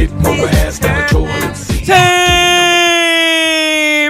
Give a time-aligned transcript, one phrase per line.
[0.00, 1.92] Sì!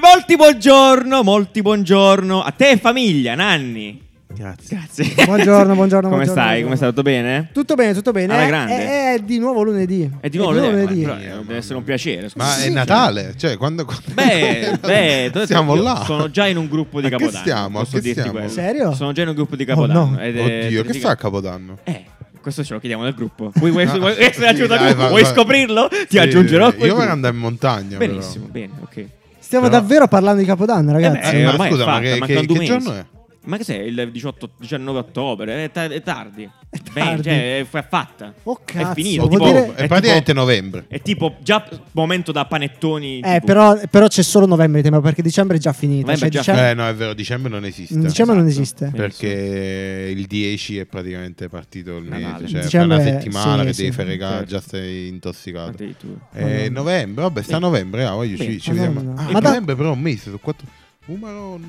[0.01, 4.01] Molti buongiorno, molti buongiorno a te e famiglia, Nanni.
[4.29, 4.77] Grazie.
[4.77, 5.25] Grazie.
[5.25, 6.63] Buongiorno, buongiorno, Come buongiorno, stai?
[6.63, 6.63] buongiorno.
[6.65, 6.89] Come stai?
[6.91, 7.49] Tutto bene?
[7.53, 8.33] Tutto bene, tutto bene.
[8.35, 8.77] Alla È- grande.
[8.77, 10.09] È, è di nuovo lunedì.
[10.21, 10.77] È di nuovo lunedì.
[10.77, 11.01] lunedì.
[11.03, 12.29] Mamma Però, eh, deve essere un piacere.
[12.29, 12.45] scusa.
[12.45, 12.71] Ma Sì, è.
[12.71, 13.35] Natale?
[13.37, 13.85] Cioè, quando...
[13.85, 14.79] quando- Beh,
[15.33, 16.03] beh, siamo io là.
[16.07, 17.41] Sono già in un gruppo di A che Capodanno.
[17.45, 17.79] stiamo?
[17.79, 18.39] A Posso che dirti stiamo?
[18.39, 18.49] quello.
[18.53, 18.95] Serio?
[18.95, 20.11] Sono già in un gruppo di Oh, Capodanno.
[20.13, 20.21] no.
[20.21, 21.79] ed è- Oddio, che fa a Capodanno?
[21.83, 22.05] Eh,
[22.41, 23.51] questo ce lo chiediamo nel gruppo.
[23.55, 25.03] Vuoi, vuoi, Ah, vuoi essere aggiunto al dai, gruppo?
[25.03, 25.89] va- Vuoi scoprirlo?
[25.89, 26.73] Ti Sì, aggiungerò.
[26.79, 27.97] Io vorrei andare in montagna.
[27.99, 28.11] però.
[28.13, 29.05] Benissimo, bene, ok.
[29.39, 31.35] Stiamo Però- davvero parlando di Capodanno, ragazzi.
[31.37, 33.05] Eh, ma ormai è scusa, ma fatta, che- che- che giorno è?
[33.45, 33.89] Ma che sei?
[33.89, 35.65] Il 18, 19 ottobre?
[35.65, 36.49] È, ta- è tardi.
[36.93, 37.23] Beh, tardi.
[37.23, 38.33] cioè, è, è fatta.
[38.45, 39.27] Oh, È cazzo, finito.
[39.27, 40.85] vuol tipo- dire- È praticamente novembre.
[40.89, 43.21] È tipo già momento da panettoni.
[43.21, 46.07] Eh, tipo- però, però c'è solo novembre, tema, perché dicembre è già finito.
[46.07, 47.99] Novembre Cioè, è già dicembre, Eh no, è vero, dicembre non esiste.
[47.99, 48.63] dicembre non Esatto.
[48.63, 48.93] esiste.
[48.95, 52.47] Perché il 10 è praticamente partito il mese, Natale.
[52.49, 53.83] cioè Dicembre, fra una settimana sì, che sì.
[53.83, 54.49] devi fare regalo, Certo.
[54.51, 55.71] già sei intossicato.
[55.71, 56.19] Addirittura.
[56.35, 58.53] Eh, novembre, vabbè, sta a novembre, ah, voglio, Bene.
[58.53, 59.01] ci, ci vediamo.
[59.17, 60.67] Ah, Ma da- novembre però è un mese, sono quattro...
[61.11, 61.67] Un maronna.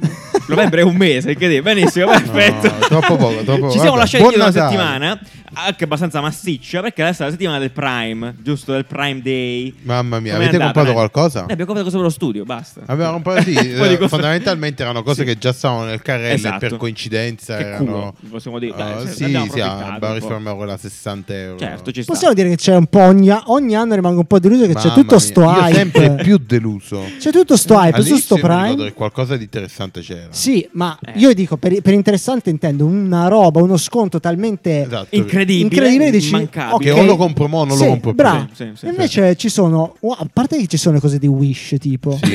[0.48, 1.62] Novembre è un mese, che dire?
[1.64, 2.68] Benissimo, perfetto.
[2.72, 5.20] No, troppo poco, troppo Ci siamo vabbè, lasciati buon una settimana,
[5.54, 8.72] anche abbastanza massiccia, perché adesso è la settimana del Prime, giusto?
[8.74, 9.74] Del Prime Day.
[9.82, 10.94] Mamma mia, Com'è avete andata, comprato Nanni?
[10.94, 11.40] qualcosa?
[11.40, 12.82] Eh, abbiamo comprato cose per lo studio, basta.
[12.86, 15.26] Abbiamo comprato sì, eh, fondamentalmente erano cose Sì.
[15.28, 16.66] che già stavano nel carrello Esatto.
[16.66, 17.84] e per coincidenza Che erano...
[17.86, 18.74] culo, possiamo dire.
[18.78, 21.58] Dai, Ah, se- sì, abbiamo sì, abbiamo risparmiato quella 60 euro.
[21.58, 22.12] Certo, ci sta.
[22.14, 24.88] Possiamo dire che c'è un po' ogni, ogni anno rimango un po' deluso che c'è
[24.90, 25.74] Mamma tutto mia, sto Io hype.
[25.74, 27.04] sempre più deluso.
[27.18, 28.76] C'è tutto sto hype su sto Prime.
[28.76, 28.94] che
[29.32, 30.28] qualcosa di interessante c'era.
[30.32, 31.14] Sì, ma Eh.
[31.20, 35.16] io dico per, per interessante intendo una roba, uno sconto talmente Esatto.
[35.16, 36.94] Incredibile, incredibile dici, immancabile.
[36.94, 38.18] Che o lo compro mo o non sì, lo compro più.
[38.24, 38.48] bravo.
[38.54, 38.86] Sì, sì, sì.
[38.88, 42.20] Invece ci sono, wow, a parte che ci sono le cose di Wish tipo.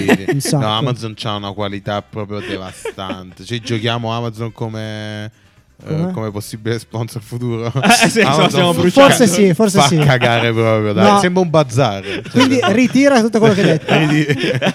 [0.56, 3.44] No, Amazon c'ha una qualità proprio devastante.
[3.44, 5.30] Cioè, giochiamo Amazon come,
[5.84, 6.12] eh, Come?
[6.12, 7.70] come possibile sponsor futuro.
[7.82, 8.22] Eh, sì.
[8.90, 9.98] Forse sì, forse fa sì.
[9.98, 11.10] cagare proprio, dai.
[11.10, 11.18] No.
[11.20, 12.02] Sembra un bazar.
[12.04, 14.74] Cioè, Quindi ritira tutto quello che hai detto.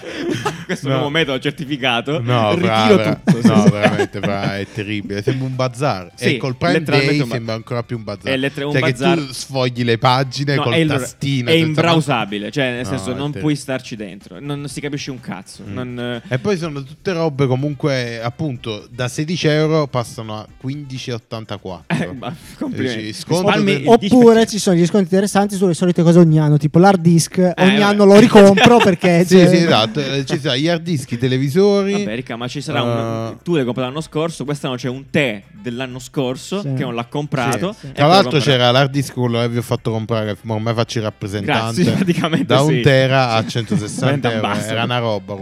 [0.64, 0.94] Questo è No.
[0.96, 2.20] un nuovo metodo certificato.
[2.22, 3.48] No, Ritiro bra- bra- tutto.
[3.54, 5.22] no, veramente bra- è terribile.
[5.22, 6.10] Sembra un bazar.
[6.14, 8.32] Sì, e col Prime Day un sembra ancora più un bazar.
[8.32, 11.50] È letter- un cioè bazar- che tu sfogli le pagine No, col è, tastino.
[11.50, 15.20] è imbrausabile, cioè nel No, senso è non puoi starci dentro, non si capisce un
[15.20, 15.62] cazzo.
[15.66, 15.72] Mm.
[15.74, 20.46] non, E poi sono tutte robe comunque, appunto, da 16 euro passano a
[20.96, 21.80] 15,84.
[21.86, 23.02] eh, ma complimenti.
[23.02, 23.92] Dici, sconto Risparmi del- il 10%.
[24.14, 27.38] Oppure ci sono gli sconti interessanti sulle solite cose ogni anno, tipo l'hard disk.
[27.38, 27.80] ogni vabbè.
[27.80, 30.00] anno lo ricompro perché Sì, sì, esatto.
[30.00, 31.92] Eh, Ci sono gli hard disk, i televisori.
[31.92, 33.32] Vabbè, Ricca, ma ci sarà un.
[33.34, 36.72] Uh, Tu l'hai comprato l'anno scorso, quest'anno c'è un tè dell'anno scorso Sì.
[36.74, 37.72] che non l'ha comprato.
[37.78, 37.86] Sì.
[37.86, 40.98] e Tra l'altro c'era l'hard disk quello che vi ho fatto comprare, ma ormai faccio
[40.98, 41.82] il rappresentante.
[41.84, 42.80] Grazie, da un sì.
[42.82, 44.46] tera a 160 Brand euro.
[44.46, 44.72] ambassador.
[44.72, 45.34] Era una roba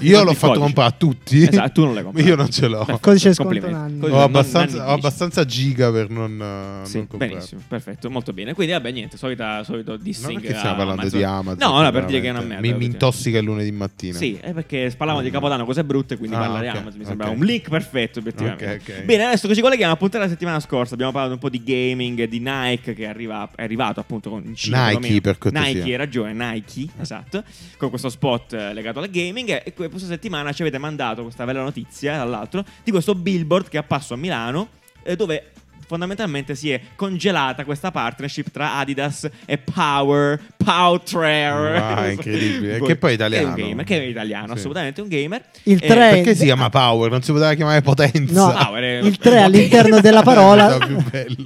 [0.00, 0.58] Io l'ho fatto codice.
[0.60, 1.42] comprare a tutti.
[1.42, 2.28] Esatto, tu non l'hai comprato.
[2.28, 2.84] Io non ce l'ho.
[2.84, 3.66] Beh, Codice sconto
[4.08, 7.34] Ho abbastanza, ho abbastanza giga per non, Sì, non comprare.
[7.34, 8.52] benissimo, perfetto, molto bene.
[8.54, 10.32] Quindi, vabbè, niente, solita, solito dissing.
[10.32, 11.18] Non è che stiamo parlando Amazon.
[11.18, 11.58] di Amazon.
[11.70, 12.60] No, no, per dire che è una merda.
[12.60, 14.16] Mi, mi intossica il lunedì mattina.
[14.18, 17.06] Sì, è perché parlavamo di Capodanno, cose brutte, quindi Ah, parlare di Amazon mi ok.
[17.08, 19.02] sembra un link perfetto, obiettivamente.
[19.04, 22.24] Bene, adesso ci colleghiamo a puntata della settimana scorsa, abbiamo parlato un po' di gaming,
[22.24, 25.68] di Nike che arriva- è arrivato appunto con in Cina, Nike, per cortesia.
[25.68, 27.44] Nike, hai ragione, Nike, esatto,
[27.76, 31.44] con questo spot eh, legato al gaming e que- questa settimana ci avete mandato questa
[31.44, 34.68] bella notizia, dall'altro, di questo billboard che è appasso a Milano
[35.02, 35.50] eh, dove
[35.86, 41.78] fondamentalmente si è congelata questa partnership tra Adidas e Power, Powtrare.
[41.78, 42.80] Ah, incredibile.
[42.80, 43.54] Che poi è italiano.
[43.54, 44.52] Che è un gamer, che è italiano, Sì.
[44.52, 45.42] assolutamente un gamer.
[45.64, 47.10] Il Eh, tre- Perché si chiama Power?
[47.10, 48.46] Non si poteva chiamare potenza.
[48.46, 50.76] No, Power è- il 3 all'interno della parola.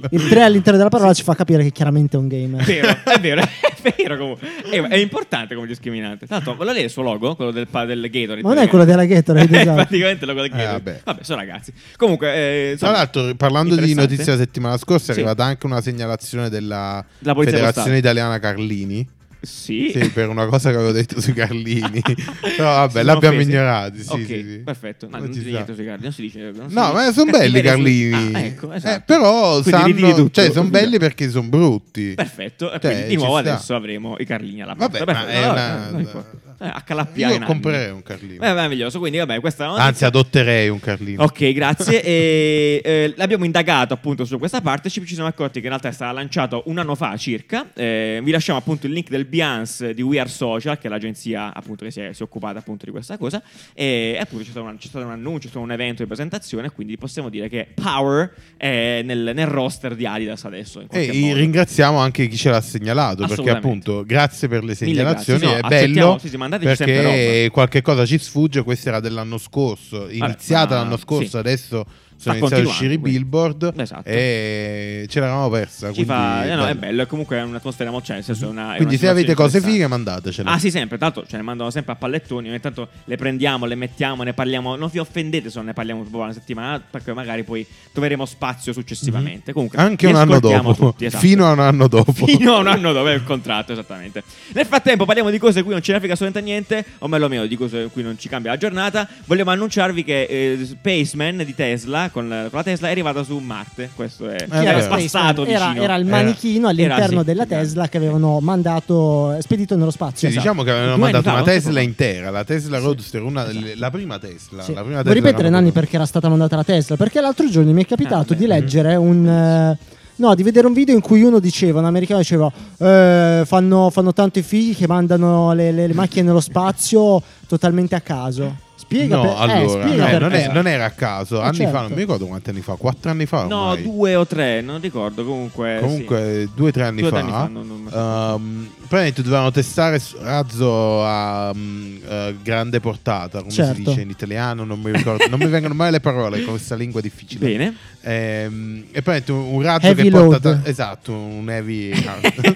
[0.09, 2.61] Il 3 all'interno della parola ci fa capire che chiaramente è un gamer.
[2.61, 3.41] È vero, è vero,
[3.81, 4.47] è vero comunque.
[4.69, 6.25] È, è importante come discriminante.
[6.25, 8.41] Tanto, quello lì è il suo logo, quello del, del Gatorade.
[8.41, 9.75] Ma non è quello della Gatorade, È esatto.
[9.75, 11.01] praticamente logo del Eh, Gatorade.
[11.03, 11.23] vabbè.
[11.23, 11.73] sono ragazzi.
[11.95, 15.19] Comunque, eh, Tra insomma, l'altro, parlando di notizie della settimana scorsa, è Sì.
[15.21, 17.97] arrivata anche una segnalazione della La Federazione.
[17.97, 19.07] Italiana Carlini.
[19.41, 19.89] Sì.
[19.91, 21.99] Sì, per una cosa che avevo detto sui Carlini.
[22.55, 24.03] Però vabbè, l'abbiamo ignorati.
[24.03, 24.61] Sì, ok, sì, sì.
[24.63, 25.05] perfetto.
[25.07, 26.39] No, Non non si dice niente sui Carlini, non si dice.
[26.53, 28.33] non si No, dice- ma sono belli i sui- Carlini.
[28.35, 29.03] Ah, ecco, Eh, esatto.
[29.05, 32.13] però Quindi ritiri sanno, cioè, sono belli perché sono brutti.
[32.13, 35.13] Perfetto, e Cioè, quindi di nuovo adesso avremo i Carlini alla Vabbè, porta.
[35.13, 36.25] ma Perfetto, è no, una- no.
[36.61, 38.43] Eh, a calappiare Io comprerei un Carlino.
[38.43, 41.23] Eh, meraviglioso, quindi vabbè, questa è una Anzi, notizia- adotterei un Carlino.
[41.23, 42.01] Ok, grazie.
[42.05, 45.03] e, eh, l'abbiamo indagato appunto su questa partnership.
[45.05, 47.65] Ci siamo accorti che in realtà è stata lanciata un anno fa circa.
[47.73, 51.51] Eh, vi lasciamo appunto il link del Beyoncé di We Are Social, che è l'agenzia
[51.51, 53.41] appunto che si è, si è occupata appunto di questa cosa.
[53.73, 56.69] E appunto c'è stato, un, c'è stato un annuncio, c'è stato un evento di presentazione.
[56.69, 60.83] Quindi possiamo dire che Power è nel, nel roster di Adidas adesso.
[60.91, 65.67] E ringraziamo anche chi ce l'ha segnalato perché appunto grazie per le segnalazioni è No,
[65.67, 70.09] accettiamo, bello sì, sì, mandateci sempre perché qualche cosa ci sfugge questa era dell'anno scorso
[70.09, 71.37] iniziata ma- l'anno scorso sì.
[71.37, 71.85] adesso
[72.21, 74.07] Sta iniziati a uscire i billboard Esatto.
[74.07, 75.87] e ce l'eravamo persa.
[75.87, 76.79] Ci quindi fa, eh, no, è bello.
[76.79, 80.47] bello, è comunque è un'atmosfera molto, cioè, una, Quindi se avete cose fighe mandatecele.
[80.49, 83.73] Ah sì, sempre, tanto ce ne mandano sempre a pallettoni, ogni tanto le prendiamo, le
[83.75, 87.43] mettiamo, ne parliamo, non vi offendete se non ne parliamo proprio una settimana, perché magari
[87.43, 89.51] poi troveremo spazio successivamente.
[89.51, 89.85] Comunque, Mhm.
[89.85, 90.73] Anche un anno dopo.
[90.75, 91.25] tutti, esatto.
[91.25, 92.11] Fino a un anno dopo.
[92.23, 94.23] Fino a un anno dopo è il contratto, esattamente.
[94.53, 97.45] Nel frattempo parliamo di cose cui non ce ne frega assolutamente niente, o meglio meno,
[97.47, 99.07] di cose cui non ci cambia la giornata.
[99.25, 103.37] Vogliamo annunciarvi che eh, Spaceman di Tesla, con la, con la Tesla, è arrivata su
[103.39, 103.89] Marte.
[103.95, 107.97] Questo è, Eh, era passato era, era il manichino all'interno era, sì, della Tesla che
[107.97, 110.27] avevano mandato spedito nello spazio.
[110.29, 110.41] Sì, Esatto.
[110.41, 114.19] diciamo che avevano Due mandato una Tesla intera, la Tesla Roadster, una delle- la prima
[114.19, 114.61] Tesla.
[114.63, 114.73] Sì.
[114.73, 116.95] La prima Vuoi Tesla ripetere, Nanni, proprio- perché era stata mandata la Tesla?
[116.97, 119.27] Perché l'altro giorno mi è capitato Ah, di leggere un.
[119.27, 119.77] eh,
[120.13, 124.13] No, di vedere un video in cui uno diceva, un americano diceva, eh, fanno, fanno
[124.13, 128.55] tanto i figli che mandano le, le- le macchine nello spazio totalmente a caso.
[128.91, 131.39] Spiega No, per- eh, allora, spiega no, non, è- non era a caso.
[131.41, 131.71] Eh, anni certo.
[131.71, 133.45] fa, non mi ricordo quanti anni fa, quattro anni fa.
[133.45, 133.83] No, ormai.
[133.83, 135.23] due o tre, non ricordo.
[135.23, 139.21] Comunque, Comunque, due o tre anni Due fa, tre anni fa, non- non- ehm, praticamente
[139.21, 143.75] dovevano testare razzo a mm, eh, grande portata, come Certo.
[143.75, 146.75] si dice in italiano, non mi ricordo, non mi vengono mai le parole con questa
[146.75, 147.45] lingua difficile.
[147.47, 147.75] Bene.
[148.01, 150.63] Ehm, e praticamente un, razzo Heavy che porta load.
[150.63, 151.91] ta- esatto, un heavy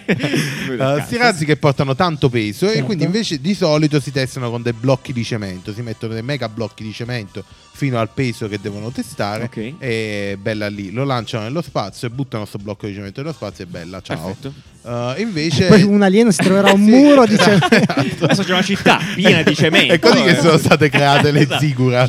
[0.06, 1.18] Questi cazzo.
[1.18, 2.84] razzi che portano tanto peso e Certo.
[2.86, 6.50] quindi invece di solito si testano con dei blocchi di cemento, si mettono dei mega
[6.50, 9.74] blocchi di cemento fino al peso che devono testare Ok.
[9.80, 13.64] e bella lì, lo lanciano nello spazio e buttano questo blocco di cemento nello spazio
[13.64, 14.18] e bella, ciao.
[14.26, 14.74] Perfetto.
[14.86, 17.68] Uh, invece Poi un alieno si troverà un Sì, muro di cemento.
[17.72, 18.26] esatto.
[18.26, 19.94] Adesso c'è una città piena di cemento.
[19.94, 20.40] È così che Eh.
[20.40, 21.60] sono state create le Esatto.
[21.60, 22.08] zigurat.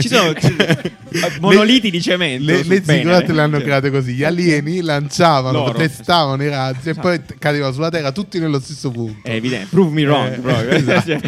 [0.00, 0.80] Ci sono, ci sono-
[1.12, 2.44] ci monoliti di cemento.
[2.46, 4.14] Le, le zigurat le hanno Cioè, create così.
[4.14, 5.72] Gli alieni lanciavano, Loro.
[5.78, 7.06] testavano i razzi e Esatto.
[7.08, 9.28] poi t- cadevano sulla Terra tutti nello stesso punto.
[9.28, 9.66] È evidente.
[9.70, 10.32] Prove me wrong.
[10.32, 10.70] Eh, proprio.
[10.80, 11.20] esatto.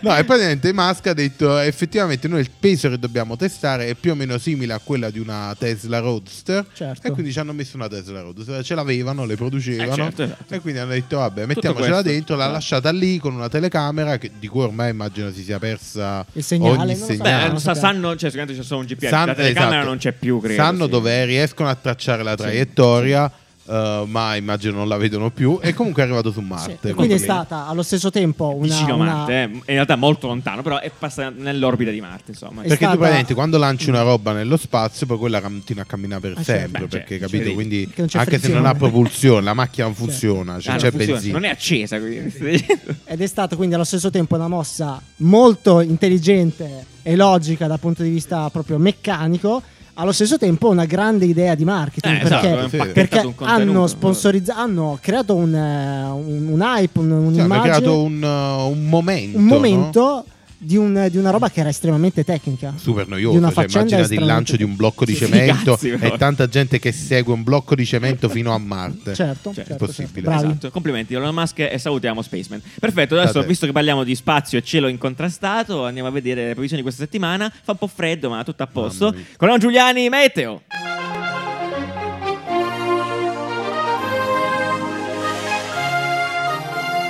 [0.00, 4.12] No, e praticamente Musk ha detto effettivamente noi il peso che dobbiamo testare è più
[4.12, 7.06] o meno simile a quella di una Tesla Roadster Certo.
[7.06, 10.54] e quindi ci hanno messo una Tesla Roadster, ce l'avevano, le producevano Eh, certo, esatto.
[10.54, 12.56] e quindi hanno detto vabbè mettiamocela dentro, l'ha esatto.
[12.58, 16.76] lasciata lì con una telecamera che- di cui ormai immagino si sia persa Il segnale,
[16.78, 17.44] ogni non segnale.
[17.44, 19.08] Beh, non sa- sanno, cioè, sicuramente c'è solo un GPS.
[19.10, 19.88] San- la telecamera esatto.
[19.88, 20.62] non c'è più, credo.
[20.62, 20.90] Sanno sì.
[20.90, 23.30] dove riescono a tracciare la traiettoria,
[23.66, 25.58] eh, ma immagino non la vedono più.
[25.62, 26.88] E comunque è arrivato su Sì, Marte.
[26.90, 28.66] e Quindi è stata allo stesso tempo una.
[28.66, 29.44] Vicino a una- Marte, eh.
[29.46, 32.60] in realtà molto lontano, però è passata nell'orbita di Marte, insomma.
[32.62, 35.86] È Perché stata- tu praticamente quando lanci una roba nello spazio, poi quella continua a
[35.86, 36.80] camminare per Ah, sempre.
[36.82, 37.44] Beh, perché certo, capito?
[37.44, 38.54] cioè, Quindi anche se frizione.
[38.54, 41.32] non ha propulsione, la macchina non funziona, cioè Ah, c'è non funziona, benzina.
[41.38, 42.66] Non è accesa, quindi.
[43.04, 48.02] Ed è stata quindi allo stesso tempo una mossa molto intelligente e logica dal punto
[48.02, 49.62] di vista proprio meccanico.
[49.94, 54.58] Allo stesso tempo una grande idea di marketing Eh, esatto, perché, impacchettato perché hanno sponsorizzato,
[54.58, 58.86] hanno creato un, eh, un, un hype, un, Cioè, hanno un'immagine, creato un, uh, un
[58.86, 59.38] momento.
[59.38, 60.24] un no?
[60.64, 62.74] Di, un- di una roba che era estremamente tecnica.
[62.76, 66.78] Super una cioè, faccenda immaginati il lancio di un blocco di cemento e tanta gente
[66.78, 69.14] che segue un blocco di cemento fino a Marte.
[69.14, 70.12] Certo, Cioè, certo, impossibile.
[70.14, 70.20] certo.
[70.30, 70.46] Bravi.
[70.46, 70.70] Esatto.
[70.70, 72.62] Complimenti Elon Musk e salutiamo Spaceman.
[72.78, 73.46] Perfetto, adesso State.
[73.46, 77.02] visto che parliamo di spazio e cielo incontrastato, andiamo a vedere le previsioni di questa
[77.04, 77.50] settimana.
[77.50, 79.14] Fa un po' freddo, ma tutto a posto.
[79.36, 80.62] Con Giuliani, meteo.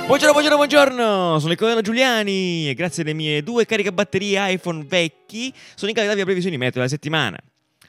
[0.05, 5.51] Buongiorno, buongiorno, buongiorno, sono il colonnello Giuliani e grazie alle mie due caricabatterie iPhone vecchi
[5.75, 7.37] sono in grado di previsioni meteo della settimana.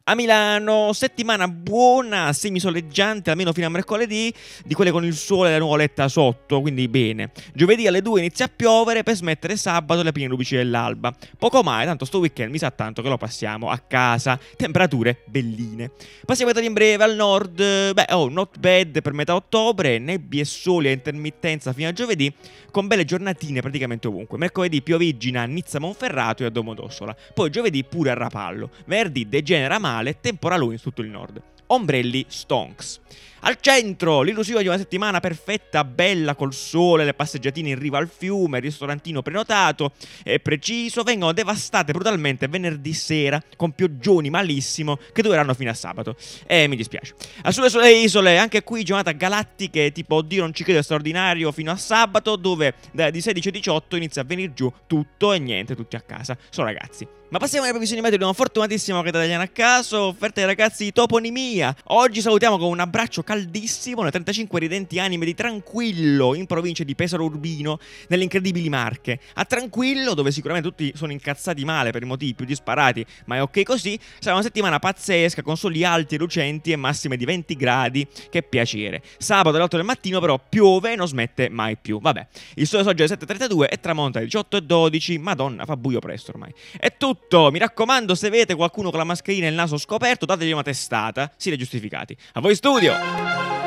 [0.07, 4.31] A Milano, settimana buona, semisoleggiante, almeno fino a mercoledì,
[4.63, 7.33] di quelle con il sole e la nuvoletta sotto, quindi bene.
[7.55, 11.11] Giovedì alle 2 inizia a piovere per smettere sabato le prime luci dell'alba.
[11.39, 14.39] Poco mai, tanto sto weekend mi sa tanto che lo passiamo a casa.
[14.59, 15.93] Temperature belline.
[16.27, 20.45] Passiamo a in breve al nord, beh, oh, not bad per metà ottobre, nebbie e
[20.45, 22.31] soli a intermittenza fino a giovedì,
[22.71, 24.37] con belle giornatine praticamente ovunque.
[24.37, 27.17] Mercoledì pioviggina a Nizza Monferrato e a Domodossola.
[27.33, 28.69] Poi giovedì pure a Rapallo.
[28.85, 31.43] Venerdì degenera male, temporaloni su tutto il nord.
[31.67, 33.01] Ombrelli stonks.
[33.47, 38.09] Al centro, l'illusione di una settimana perfetta, bella col sole, le passeggiatine in riva al
[38.09, 45.21] fiume, il ristorantino prenotato e preciso, vengono devastate brutalmente venerdì sera con pioggioni malissimo che
[45.21, 46.17] dureranno fino a sabato.
[46.47, 47.15] E mi dispiace.
[47.43, 51.71] A sulle sole isole, anche qui giornata galattiche, tipo oddio non ci credo straordinario, fino
[51.71, 55.97] a sabato, dove di 16 e 18 inizia a venire giù tutto e niente, tutti
[55.97, 56.35] a casa.
[56.49, 57.07] Sono ragazzi.
[57.35, 60.85] Ma passiamo alle previsioni meteo di una fortunatissima rete italiana a caso, offerte ai ragazzi
[60.85, 61.75] di Toponimia.
[61.87, 66.95] Oggi salutiamo con un abbraccio caldissimo le 35 ridenti anime di Tranquillo, in provincia di
[66.95, 69.19] Pesaro Urbino, nelle incredibili Marche.
[69.33, 73.43] A Tranquillo, dove sicuramente tutti sono incazzati male per i motivi più disparati, ma è
[73.43, 77.57] ok così, sarà una settimana pazzesca con soli alti e lucenti e massime di 20
[77.57, 78.07] gradi.
[78.31, 79.03] Che piacere.
[79.19, 81.99] Sabato alle 8 del mattino però piove e non smette mai più.
[82.01, 85.19] Vabbè, il sole sorge alle 7.32 e tramonta alle 18.12.
[85.19, 86.55] Madonna, fa buio presto ormai.
[86.79, 87.51] È tutto tutto.
[87.51, 91.31] Mi raccomando, se vedete qualcuno con la mascherina e il naso scoperto, dategli una testata.
[91.37, 92.17] Siete giustificati.
[92.35, 93.64] A voi studio.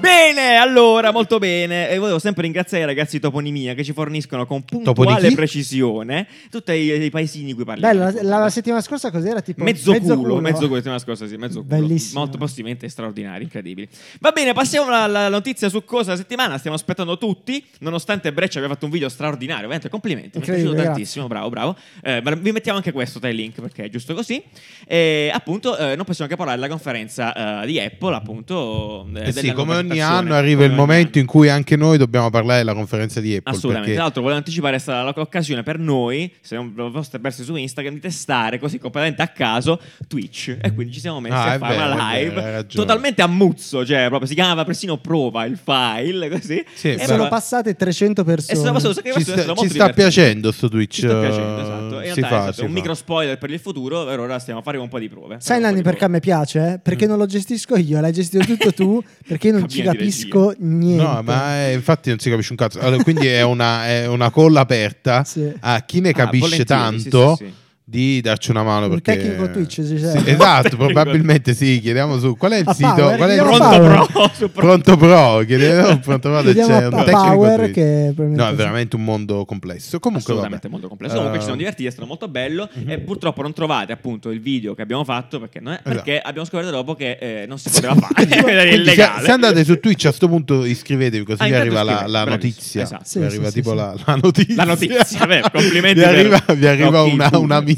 [0.00, 1.90] Bene, allora, molto bene.
[1.90, 6.72] E volevo sempre ringraziare i ragazzi di Toponimia che ci forniscono con puntuale precisione tutti
[6.72, 8.04] i, i paesini di cui parliamo.
[8.04, 9.40] Bella, la, la settimana scorsa cos'era?
[9.40, 11.80] Tipo Mezzo, culo, mezzo culo, settimana scorsa, sì, mezzo culo.
[11.80, 12.20] Bellissimo.
[12.20, 13.88] Molto postimenti straordinari, incredibili.
[14.20, 16.58] Va bene, passiamo alla, alla notizia su cosa la settimana.
[16.58, 19.62] Stiamo aspettando tutti, nonostante Breccia abbia fatto un video straordinario.
[19.62, 20.38] Veramente, complimenti.
[20.38, 21.76] Mi è piaciuto tantissimo, bravo, bravo.
[22.02, 24.42] Eh, ma vi mettiamo anche questo tra i link perché è giusto così.
[24.86, 29.08] E appunto, eh, non possiamo che parlare della conferenza eh, di Apple, appunto.
[29.14, 32.74] Eh sì, come ogni anno arriva il momento in cui anche noi dobbiamo parlare della
[32.74, 33.50] conferenza di Apple.
[33.52, 33.78] Assolutamente.
[33.80, 37.18] perché- Tra l'altro, volevo anticipare, è stata l'occasione per noi, se non ve lo foste
[37.18, 40.56] persi su Instagram, di testare così completamente a caso Twitch.
[40.60, 43.84] E quindi ci siamo messi Ah, a fare vero, una live vero, totalmente a muzzo,
[43.86, 46.64] cioè proprio si chiamava persino prova il file, così.
[46.74, 48.58] Sì, E Sono passate 300 e persone.
[48.58, 50.94] sono passato un sacco di ci persone, sta, sono ci sta piacendo sto Twitch.
[50.94, 51.84] Ci sta piacendo, esatto.
[52.00, 52.74] In si realtà fa, esatto, si è un fa.
[52.74, 55.36] micro spoiler per il futuro, per ora stiamo a fare un po' di prove.
[55.40, 56.80] Sai Nanni perché a me piace?
[56.82, 61.02] Perché non lo gestisco io, l'hai gestito tutto tu, perché non ci capisco niente.
[61.02, 62.78] No, ma è- infatti non si capisce un cazzo.
[62.80, 65.50] Allora, quindi è una, è una call aperta Sì.
[65.60, 67.52] a chi ne Ah, capisce sì, tanto sì, sì.
[67.88, 68.84] Di darci una mano.
[68.86, 69.16] Un Perché...
[69.22, 70.76] tecnico Twitch, si Sì, esatto, Tecnico.
[70.92, 71.80] probabilmente sì.
[71.80, 72.92] Chiediamo su qual è il A sito.
[72.94, 74.06] Power, qual è il Pronto Power.
[74.12, 78.48] pro, su pro- Pronto Pro, chiediamo Pronto Pro Chiediamo c'è a un Power che No,
[78.48, 79.98] è veramente un mondo complesso.
[80.00, 80.72] Comunque, assolutamente vabbè.
[80.72, 81.14] molto complesso.
[81.14, 82.68] Comunque ci siamo Eh, divertiti, è stato molto bello.
[82.86, 85.94] E purtroppo non trovate appunto il video che abbiamo fatto perché, non è- Esatto.
[85.94, 88.26] perché abbiamo scoperto dopo che eh, non si poteva fare.
[88.68, 89.24] Se, illegale.
[89.24, 92.82] se andate su Twitch a sto punto iscrivetevi così Ah, vi arriva la, la notizia.
[92.82, 93.04] Esatto.
[93.06, 93.72] Sì, vi sì, arriva sì, tipo.
[93.72, 94.54] La, la notizia.
[94.56, 97.28] La notizia, complimenti Vi arriva, vi arriva Rocky una,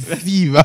[0.00, 0.64] viva.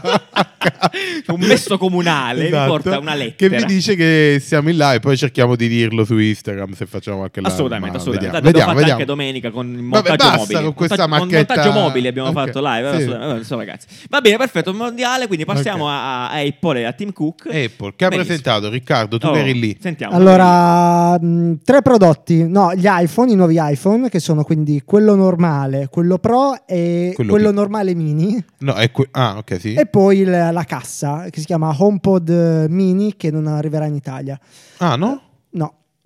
[1.28, 3.58] un messo comunale Esatto, porta una Che lettera.
[3.58, 7.24] vi dice che siamo in live e poi cerchiamo di dirlo su Instagram se facciamo
[7.24, 8.42] anche la Assolutamente, ma assolutamente.
[8.42, 9.00] Vediamo, vediamo, fatta vediamo.
[9.00, 10.62] anche domenica con il Vabbè, montaggio basta mobile.
[10.64, 11.54] con questa montaggio, macchetta.
[11.56, 13.00] montaggio mobile abbiamo Ok, fatto live.
[13.00, 13.06] sì.
[13.08, 13.88] Vabbè, insomma, ragazzi.
[14.10, 14.74] Va bene, perfetto.
[14.74, 15.92] Mondiale, quindi passiamo Ok.
[15.92, 17.46] a, a Apple e a Tim Cook.
[17.48, 18.24] Apple, che ha Benissimo.
[18.24, 19.78] presentato Riccardo, tu Oh, che eri lì.
[19.80, 20.14] Sentiamo.
[20.16, 25.88] Allora, mh, tre prodotti, no, gli iPhone, i nuovi iPhone, che sono quindi quello normale,
[25.90, 29.74] quello Pro e Quello quello, normale mini, No, è que- ah, ok, sì.
[29.74, 33.94] e poi il- la cassa che si chiama HomePod eh, Mini, che non arriverà in
[33.94, 34.40] Italia.
[34.78, 35.22] Ah, no?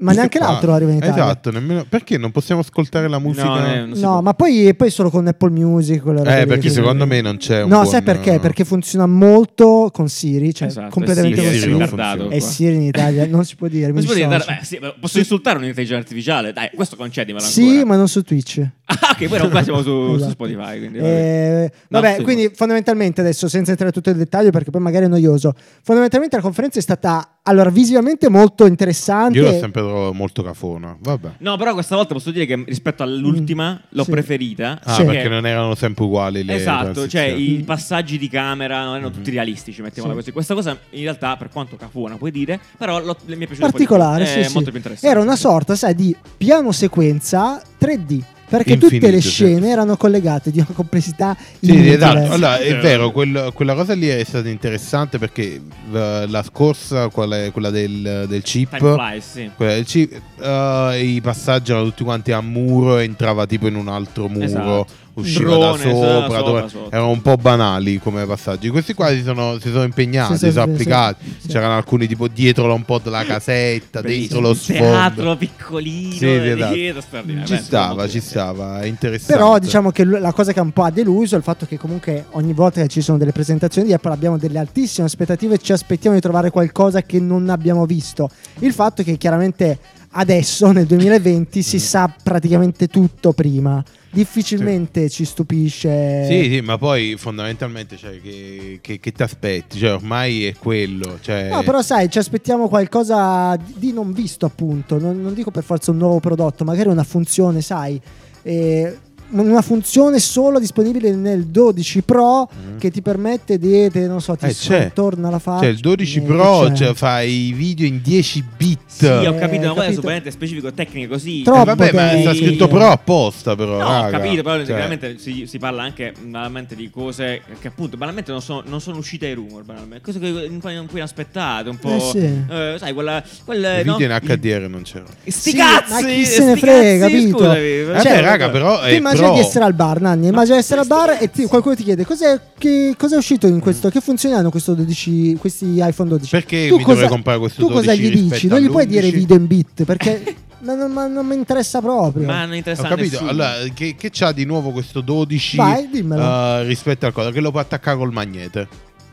[0.01, 1.13] No, ma neanche Ah, l'altro arriva in Italia.
[1.25, 1.86] Esatto, nemmeno...
[1.88, 3.44] perché non possiamo ascoltare la musica?
[3.48, 4.22] No, eh, non si No, può.
[4.22, 6.01] ma poi, poi solo con Apple Music.
[6.06, 8.39] Eh, perché quindi- secondo me non c'è un No, buon- sai perché?
[8.39, 12.29] Perché funziona molto con Siri, cioè Esatto, completamente con Siri.
[12.29, 12.39] E.
[12.39, 13.88] Siri in Italia non si può dire.
[13.88, 16.53] mi Non si può dire, beh, sì, posso insultare un'intelligenza artificiale?
[16.53, 17.86] Dai, questo concedimelo Sì, ancora.
[17.86, 18.68] ma non su Twitch.
[18.89, 20.32] Ah, ok, poi non qua siamo su, su Esatto.
[20.32, 20.79] Spotify.
[20.79, 21.10] Quindi, vabbè.
[21.10, 25.06] Eh, No, vabbè, sì, quindi fondamentalmente adesso senza entrare tutto il dettaglio perché poi magari
[25.06, 25.53] è noioso.
[25.84, 29.38] Fondamentalmente la conferenza è stata allora visivamente molto interessante.
[29.38, 29.82] Io l'ho sempre
[30.13, 30.96] molto cafona.
[31.00, 31.31] Vabbè.
[31.39, 34.12] No, però questa volta posso dire che rispetto all'ultima l'ho sì.
[34.12, 34.79] preferita.
[34.84, 35.03] Ah, Sì.
[35.03, 39.31] perché non erano sempre uguali le Esatto, cioè i passaggi di camera non erano tutti
[39.31, 40.19] realistici, mettiamola Sì.
[40.19, 40.31] così.
[40.31, 44.24] Questa cosa in realtà, per quanto cafona puoi dire, però lo- mi è piaciuta particolare,
[44.24, 44.39] un po' di.
[44.39, 44.53] È sì.
[44.53, 45.15] molto più interessante.
[45.15, 48.24] Era una sorta, sai, di piano sequenza 3D.
[48.50, 49.29] Perché tutte Infinito, le sì.
[49.29, 52.32] scene erano collegate di una complessità Sì, esatto.
[52.32, 55.62] Allora, è vero, quel- quella cosa lì è stata interessante perché
[55.94, 59.51] eh, la scorsa, quella, è quella del, del chip, flies, sì.
[59.56, 63.75] quella del chip, eh, i passaggi erano tutti quanti a muro e entrava tipo in
[63.75, 64.88] un altro muro, Esatto.
[65.20, 66.98] Usciva Drone, da sopra, sopra, dove- sopra.
[66.98, 68.70] erano un po' banali come passaggi.
[68.70, 71.26] Questi qua si sono, si sono impegnati, Sì, si sì, sono sì, applicati.
[71.26, 71.48] sì, sì.
[71.48, 74.40] C'erano alcuni tipo dietro un po' della casetta, dentro Bellissimo.
[74.42, 74.84] lo Un sfondo.
[74.84, 76.74] teatro piccolino, Sì, sì, esatto.
[76.74, 77.02] dietro.
[77.02, 79.34] Ci Beh, stava, ci stava, è interessante.
[79.34, 82.26] Però diciamo che la cosa che un po' ha deluso è il fatto che comunque
[82.32, 85.72] ogni volta che ci sono delle presentazioni di Apple abbiamo delle altissime aspettative e ci
[85.72, 88.30] aspettiamo di trovare qualcosa che non abbiamo visto.
[88.60, 89.78] Il fatto è che chiaramente
[90.12, 91.62] adesso nel 2020 Mm.
[91.62, 93.84] si sa praticamente tutto prima.
[94.12, 96.25] Difficilmente ci stupisce.
[96.25, 99.78] Sì, sì, ma poi fondamentalmente cioè, che, che, che ti aspetti?
[99.78, 101.20] Cioè, ormai è quello.
[101.22, 101.50] Cioè...
[101.50, 105.00] No, però sai, ci aspettiamo qualcosa di- di non visto, appunto.
[105.00, 108.01] Non, non dico per forza un nuovo prodotto, magari una funzione, sai.
[108.42, 108.98] eh,
[109.31, 112.77] una funzione solo disponibile nel 12 Pro Mhm.
[112.79, 115.63] che ti permette di, di- non so, ti Eh, torna la faccia.
[115.63, 118.79] Cioè, il 12 eh, Pro cioè, fa i video in 10 bit.
[118.88, 120.01] Sì, ho Eh, capito, ma quello è capito.
[120.01, 121.41] veramente specifico, tecniche così.
[121.43, 123.77] Troppo Eh, vabbè, ma sta scritto Pro apposta, però.
[123.77, 124.07] No, raga.
[124.07, 128.31] ho capito, però Cioè, chiaramente si, si parla anche banalmente di cose che appunto banalmente
[128.31, 130.03] non sono, non sono uscite ai rumor, banalmente.
[130.03, 131.95] Cose che un po', un po' inaspettate, un po'...
[131.95, 132.17] Eh, sì.
[132.50, 133.24] eh, sai, quella...
[133.45, 133.95] quella I no?
[133.98, 135.05] video in HDR non c'era.
[135.25, 135.91] Sti Sì, cazzi!
[136.03, 137.38] ma chi se ne frega, capito?
[137.38, 137.57] Scusami.
[137.59, 140.88] Eh Cioè, raga, però è immagina di essere al bar, Nanni, immagina di essere al
[140.88, 144.36] bar e ti- qualcuno ti chiede cos'è, che, cosa è uscito in questo, che funzioni
[144.36, 146.30] hanno questo 12, questi iPhone 12?
[146.32, 148.48] Perché Tu mi cosa- dovrei comprare questo Tu cosa 12 gli dici?
[148.48, 149.12] Non gli puoi dire all'11?
[149.14, 152.26] video in bit perché Ma non, ma non mi interessa proprio.
[152.26, 153.12] Ma non interessa Ho capito.
[153.12, 153.30] nessuno.
[153.30, 156.22] Allora, che, che c'ha di nuovo questo 12 Vai, dimmelo.
[156.22, 157.32] eh, rispetto al cosa?
[157.32, 158.68] Che lo può attaccare col magnete.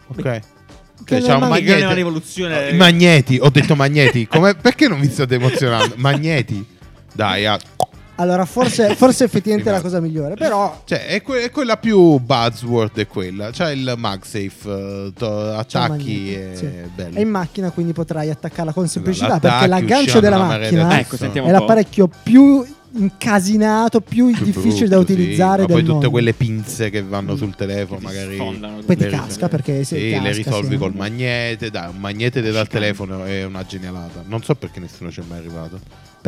[0.08, 0.22] Ok.
[0.22, 0.40] Che
[1.04, 2.70] Cioè, non c'ha un Che è una rivoluzione.
[2.70, 4.26] I magneti, ho detto magneti.
[4.26, 5.94] Come- perché non vi state emozionando?
[5.98, 6.66] Magneti.
[7.14, 7.58] Dai, ah.
[8.16, 9.94] Allora, forse, forse effettivamente è la Esatto.
[9.94, 10.34] cosa migliore.
[10.34, 13.50] Però, Cioè, è, que- è quella più buzzword, è quella.
[13.52, 16.66] C'ha il MagSafe, eh, to- attacchi e sì.
[16.94, 17.16] bello.
[17.16, 19.28] è in macchina, quindi potrai attaccarla con semplicità.
[19.28, 21.62] L'attacchi, Perché l'aggancio della una macchina Ecco, sentiamo è un po'.
[21.64, 22.64] l'apparecchio più
[22.98, 25.12] incasinato, più, Più difficile brutto, da sì.
[25.12, 26.10] utilizzare Ma del poi tutte mondo.
[26.10, 28.84] quelle pinze che vanno sul telefono, Che ti magari.
[28.86, 30.76] Poi ti le casca perché se sì, casca, le risolvi sì.
[30.76, 31.70] col magnete.
[31.70, 34.22] Dai, un magnete dal telefono è una genialata.
[34.26, 35.78] Non so perché nessuno ci è mai arrivato.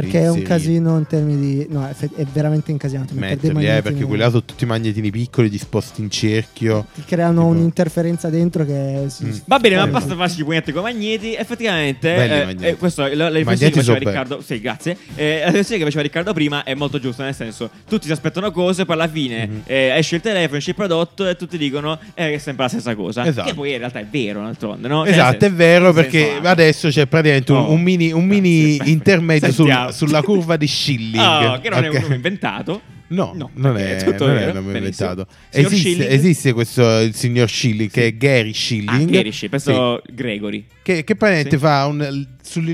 [0.01, 1.67] Perché è un casino in termini di.
[1.71, 3.15] No, è, veramente incasinato.
[3.15, 6.87] Metterli, eh, perché quelli là sono tutti magnetini piccoli disposti in cerchio.
[6.95, 9.05] Ti creano Tipo- un'interferenza dentro che.
[9.09, 9.31] si- Mm.
[9.47, 11.35] Va bene, ma basta farsi i pugnette con i magneti.
[11.35, 14.41] Effettivamente, Belli eh, eh, questo è la, la riflessione che faceva Riccardo.
[14.41, 14.97] Sì, grazie.
[15.17, 17.25] Eh, la riflessione che faceva Riccardo prima è molto giusta.
[17.25, 19.61] Nel senso, tutti si aspettano cose, poi alla fine Mhm.
[19.67, 22.69] eh, esce il telefono, esce il prodotto e tutti dicono eh, che è sempre la
[22.71, 23.27] stessa cosa.
[23.27, 23.49] Esatto.
[23.49, 25.05] Che poi in realtà è vero, d'altronde, no?
[25.05, 26.49] Esatto, nel è senso- vero perché senso lato.
[26.49, 31.17] adesso c'è praticamente un, Oh, un mini, un mini intermedio sul- Sulla curva di Schilling.
[31.23, 31.95] Oh, che non è Ok.
[31.97, 32.81] un nome inventato.
[33.11, 35.27] No, No, non è, è tutto non è un nome inventato.
[35.49, 36.11] Esiste, Schilling?
[36.11, 39.09] esiste questo il signor Schilling che è Gary Ah, Schilling.
[39.11, 40.13] Gary Shea, penso Sì.
[40.15, 40.67] Gregory.
[40.83, 41.63] Che, che praticamente Sì.
[41.63, 42.27] fa un-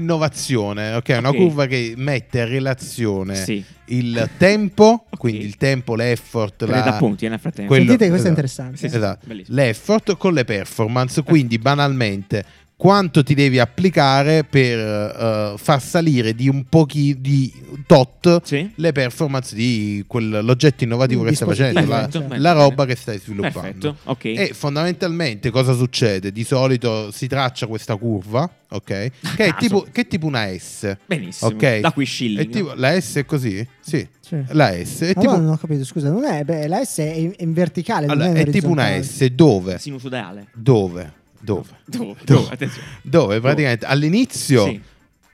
[0.08, 1.14] sull'innovazione, ok?
[1.18, 1.36] Una Ok.
[1.36, 3.64] curva che mette a relazione Sì.
[3.86, 5.18] il tempo, Ok.
[5.18, 7.68] quindi il tempo, l'effort, Prende la, appunti eh, nel frattempo.
[7.70, 8.40] quello- Sentite, questo è esatto.
[8.40, 8.76] interessante.
[8.76, 8.96] Sì, sì.
[8.96, 12.44] esatto, l'effort con le performance, quindi banalmente
[12.76, 17.52] quanto ti devi applicare per eh, far salire di un pochi di
[17.86, 18.70] tot Sì.
[18.74, 23.60] le performance di quell'oggetto innovativo Un che stai facendo, la, la roba che stai sviluppando.
[23.60, 24.24] Perfetto, ok.
[24.24, 26.32] E fondamentalmente cosa succede?
[26.32, 28.84] Di solito si traccia questa curva, ok?
[28.84, 30.96] Che è tipo, che è tipo una S.
[31.06, 31.50] Benissimo.
[31.52, 31.80] Ok.
[31.80, 32.06] Da qui
[32.50, 33.66] tipo- la S è così?
[33.80, 34.06] Sì.
[34.20, 34.42] Sì.
[34.48, 36.98] La S è Ma tipo, no, non ho capito, scusa, non è, beh, la S
[36.98, 39.00] è in, verticale, non allora, è, è tipo una.
[39.02, 39.78] S dove?
[39.78, 40.48] Sinusodale.
[40.54, 41.22] Dove?
[41.44, 41.68] Dove?
[41.84, 42.04] Dove?
[42.06, 42.20] Dove?
[42.24, 42.48] Dove?
[42.52, 42.86] Attenzione.
[43.02, 44.80] Dove praticamente all'inizio Sì.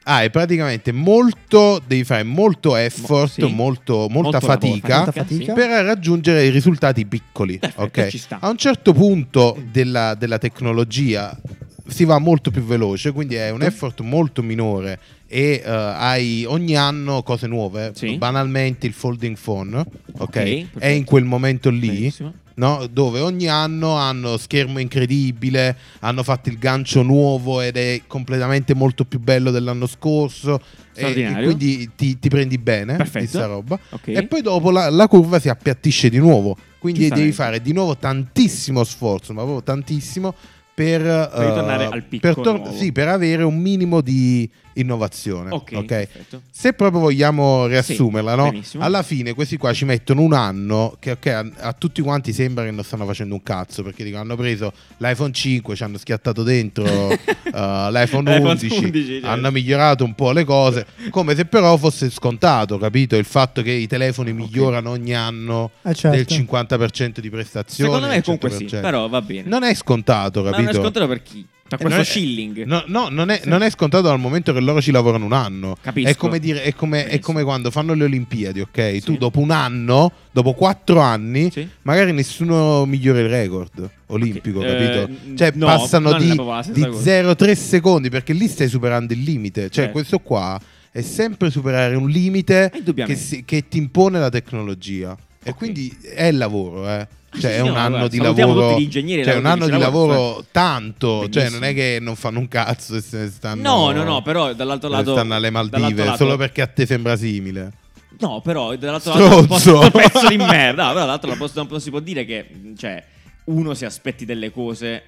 [0.04, 3.42] hai praticamente molto, devi fare molto effort, sì.
[3.42, 5.52] molto, molta Molto lavoro, fatica Molta fatica.
[5.52, 7.58] per raggiungere i risultati piccoli.
[7.58, 8.06] Perfetto, ok?
[8.08, 8.38] ci sta.
[8.40, 11.38] A un certo punto della, della tecnologia
[11.86, 14.98] si va molto più veloce, quindi è un effort molto minore
[15.32, 17.92] e eh, hai ogni anno cose nuove.
[17.94, 18.16] Sì.
[18.16, 19.86] Banalmente il folding phone, ok?
[20.18, 22.12] Ok, è in quel momento lì.
[22.60, 22.86] No?
[22.92, 29.06] dove ogni anno hanno schermo incredibile, hanno fatto il gancio nuovo ed è completamente molto
[29.06, 30.60] più bello dell'anno scorso.
[30.94, 33.20] E, e quindi ti, ti prendi bene Perfetto.
[33.20, 33.78] di sta roba.
[33.88, 34.08] Ok.
[34.08, 36.54] E poi dopo la, la curva si appiattisce di nuovo.
[36.78, 40.34] Quindi devi fare di nuovo tantissimo sforzo, ma proprio tantissimo.
[40.74, 45.50] Per, eh, ritornare al per tor- sì, per avere un minimo di innovazione.
[45.50, 45.84] Ok, ok?
[45.86, 46.42] perfetto.
[46.50, 48.50] Se proprio vogliamo riassumerla, no?
[48.50, 48.82] benissimo.
[48.84, 52.64] alla fine questi qua ci mettono un anno che ok, a, a tutti quanti sembra
[52.64, 56.42] che non stanno facendo un cazzo perché dico, hanno preso l'iPhone 5, ci hanno schiattato
[56.42, 57.08] dentro uh,
[57.90, 59.26] l'iPhone L'iPhone 11, 11, certo.
[59.26, 63.16] hanno migliorato un po' le cose, come se però fosse scontato, capito?
[63.16, 66.16] Il fatto che i telefoni migliorano ogni anno Eh, certo.
[66.16, 67.90] del 50% di prestazione.
[67.92, 68.80] Secondo me comunque sì, 100%.
[68.80, 69.48] però va bene.
[69.48, 70.69] Non è scontato, Ma capito?
[70.72, 71.46] Non è scontato per chi?
[71.70, 72.64] Per Eh, questo è- shilling.
[72.64, 75.76] No, no, non, è, non è scontato dal momento che loro ci lavorano un anno.
[75.80, 76.08] Capisco.
[76.08, 78.90] È come, dire, è come, è come quando fanno le Olimpiadi, ok?
[78.94, 79.02] Sì.
[79.02, 81.68] Tu dopo un anno, dopo quattro anni, Sì.
[81.82, 85.12] magari nessuno migliora il record olimpico, Ok, capito?
[85.32, 86.72] eh, cioè no, passano di, di cosa.
[86.72, 89.60] 0,3 secondi perché lì stai superando il limite.
[89.62, 89.92] Cioè Certo.
[89.92, 95.16] questo qua è sempre superare un limite Eh, che, si- che ti impone la tecnologia.
[95.40, 95.56] E Ok.
[95.56, 97.06] quindi è il lavoro, eh.
[97.32, 98.68] Cioè, sì, è un no, anno guarda, di lavoro.
[98.70, 101.20] tutti gli ingegneri Cioè, un anno di lavoro tanto.
[101.22, 101.60] Cioè, Benissimo.
[101.60, 103.62] non è che non fanno un cazzo e se ne stanno.
[103.62, 107.16] No, no, no, però dall'altro lato stanno alle Maldive lato- solo perché a te sembra
[107.16, 107.70] simile.
[108.18, 109.90] No, però dall'altro lato un Stronzo.
[109.90, 110.82] pezzo di merda.
[110.86, 113.02] No, però dall'altro lato non si può dire che cioè
[113.44, 115.02] uno si aspetti delle cose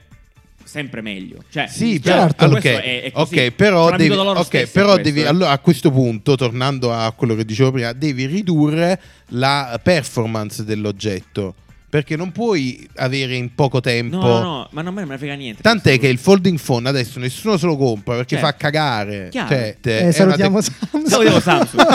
[0.64, 1.42] sempre meglio.
[1.50, 2.44] Cioè, Sì, cioè, però, certo.
[2.44, 5.90] ok, questo è- è ok, però devi, loro ok, stessi però devi allora a questo
[5.90, 11.56] punto, tornando a quello che dicevo prima, devi ridurre la performance dell'oggetto.
[11.92, 14.16] Perché non puoi avere in poco tempo.
[14.16, 15.60] No, no, no, ma non me ne frega niente.
[15.60, 18.46] Tant'è che il folding phone adesso nessuno se lo compra perché Certo.
[18.46, 19.28] fa cagare.
[19.30, 21.06] Cioè, te- Eh, salutiamo tec- Samsung.
[21.06, 21.86] Salutiamo Samsung.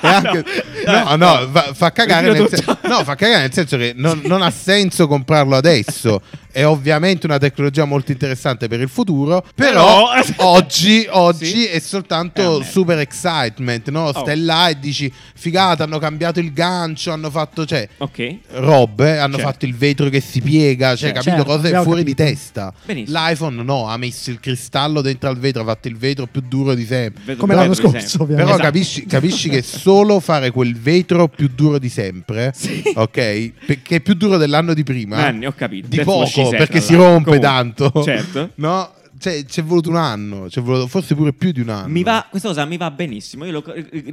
[0.00, 0.44] Anche-
[0.84, 4.50] no, no, fa, fa cagare sen- no, fa cagare nel senso che non, non ha
[4.50, 6.20] senso comprarlo adesso
[6.52, 10.12] è ovviamente una tecnologia molto interessante per il futuro, però, Però-
[10.50, 11.64] oggi, oggi Sì.
[11.66, 12.64] è Eh, soltanto vabbè.
[12.64, 14.06] super excitement, no?
[14.08, 14.20] Oh.
[14.20, 18.36] Stai là e dici figata, hanno cambiato il gancio, hanno fatto, cioè, Ok.
[18.52, 19.50] robe, hanno Certo.
[19.50, 21.14] fatto il vetro che si piega, cioè, Certo.
[21.14, 21.30] capito?
[21.36, 22.22] Certo, Cose abbiamo fuori capito.
[22.22, 22.72] di testa.
[22.84, 23.18] Benissimo.
[23.18, 26.74] L'iPhone no, ha messo il cristallo dentro al vetro, ha fatto il vetro più duro
[26.74, 27.22] di sempre.
[27.24, 28.34] Vedo- Come l'anno scorso, ovviamente.
[28.36, 28.62] Però Esatto.
[28.62, 32.82] capisci, capisci che solo fare quel vetro più duro di sempre, Sì.
[32.94, 33.52] ok?
[33.66, 35.16] Perché è più duro dell'anno di prima.
[35.16, 35.88] Anni, ho capito.
[35.88, 38.02] Di Death poco, sei, perché si rompe Comunque, tanto.
[38.02, 38.50] Certo.
[38.56, 38.92] No?
[39.20, 41.88] Cioè, ci è voluto un anno, voluto forse pure più di un anno.
[41.88, 43.44] Mi va, questa cosa mi va benissimo.
[43.44, 43.62] Io lo,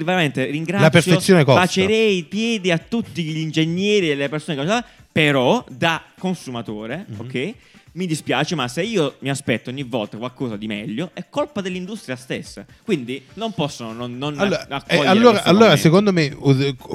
[0.03, 0.83] veramente ringrazio.
[0.85, 1.61] La perfezione costa.
[1.61, 4.83] Bacerei i piedi a tutti gli ingegneri e le persone che.
[5.09, 7.19] Però, da consumatore, Mhm.
[7.21, 7.53] ok?
[7.97, 12.15] Mi dispiace, ma se io mi aspetto ogni volta qualcosa di meglio, è colpa dell'industria
[12.15, 12.63] stessa.
[12.83, 16.38] Quindi non possono non, non Allora, eh, allora, allora, secondo me,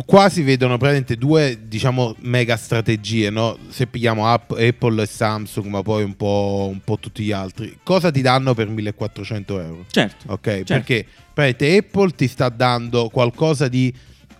[0.06, 3.58] qua si vedono praticamente due, diciamo, mega strategie, no?
[3.70, 7.78] Se pigliamo App- Apple e Samsung, ma poi un po', un po' tutti gli altri.
[7.82, 9.84] Cosa ti danno per 1400 euro?
[9.90, 10.32] Certo.
[10.32, 10.72] Ok, certo.
[10.72, 13.92] perché praticamente Apple ti sta dando qualcosa di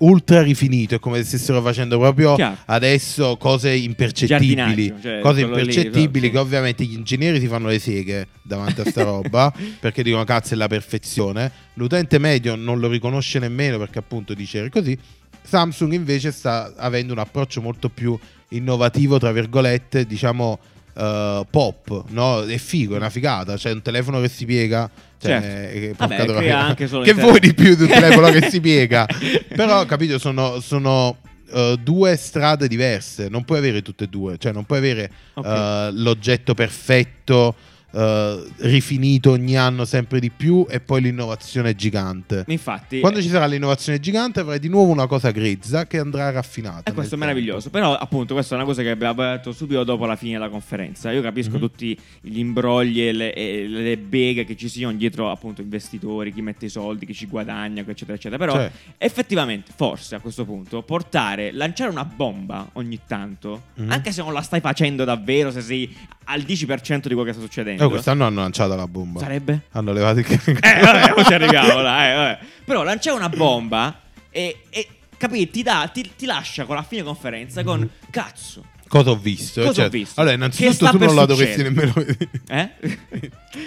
[0.03, 2.57] ultra rifinito, è come se stessero facendo proprio Chiaro.
[2.67, 6.33] adesso cose impercettibili, cioè, cose quello lì, impercettibili sì.
[6.33, 10.55] che ovviamente gli ingegneri si fanno le seghe davanti a sta roba perché dicono cazzo
[10.55, 11.51] è la perfezione.
[11.75, 14.97] L'utente medio non lo riconosce nemmeno perché appunto dice così.
[15.45, 18.17] Samsung invece sta avendo un approccio molto più
[18.51, 20.59] innovativo, tra virgolette, diciamo
[20.95, 22.43] eh, pop, no?
[22.43, 24.91] È figo, è una figata, c'è un telefono che si piega.
[25.23, 25.77] Cioè, Certo.
[25.77, 29.07] eh, Vabbè, crea che il vuoi di più di un telefono che si piega?
[29.55, 31.19] Però, capito, sono, sono,
[31.53, 33.29] eh, due strade diverse.
[33.29, 34.37] Non puoi avere tutte e due.
[34.37, 35.47] Cioè, non puoi avere Ok.
[35.47, 37.55] eh, l'oggetto perfetto,
[37.93, 42.45] eh, rifinito ogni anno sempre di più, e poi l'innovazione gigante.
[42.49, 46.91] Infatti, Quando ci sarà l'innovazione gigante, avrai di nuovo una cosa grezza che andrà raffinata.
[46.91, 47.71] E questo è meraviglioso.
[47.71, 51.11] Però, appunto, questa è una cosa che abbiamo detto subito dopo la fine della conferenza.
[51.13, 51.61] Io capisco Mhm.
[51.61, 56.41] tutti gli imbrogli e le, e le beghe che ci siano dietro, appunto, investitori, chi
[56.43, 58.39] mette i soldi, chi ci guadagna, eccetera, eccetera.
[58.45, 58.71] Però, Cioè.
[58.99, 63.91] effettivamente, forse a questo punto, portare, lanciare una bomba ogni tanto, Mhm.
[63.91, 67.43] anche se non la stai facendo davvero, se sei al 10% di quello che sta
[67.45, 67.82] succedendo.
[67.85, 69.21] Oh, quest'anno hanno lanciato la bomba.
[69.21, 69.63] Sarebbe?
[69.73, 72.39] Hanno levato il Eh, vabbè, poi ci arriviamo, dai, vabbè.
[72.65, 77.03] Però lanciare una bomba e, e capì, ti, dà, ti, ti lascia con la fine
[77.03, 78.65] conferenza con cazzo.
[78.93, 79.61] Cosa ho visto?
[79.61, 79.91] Cosa ho Certo.
[79.97, 80.21] visto?
[80.21, 82.29] Allora, innanzitutto tu non la dovresti nemmeno vedere.
[82.47, 82.71] Eh?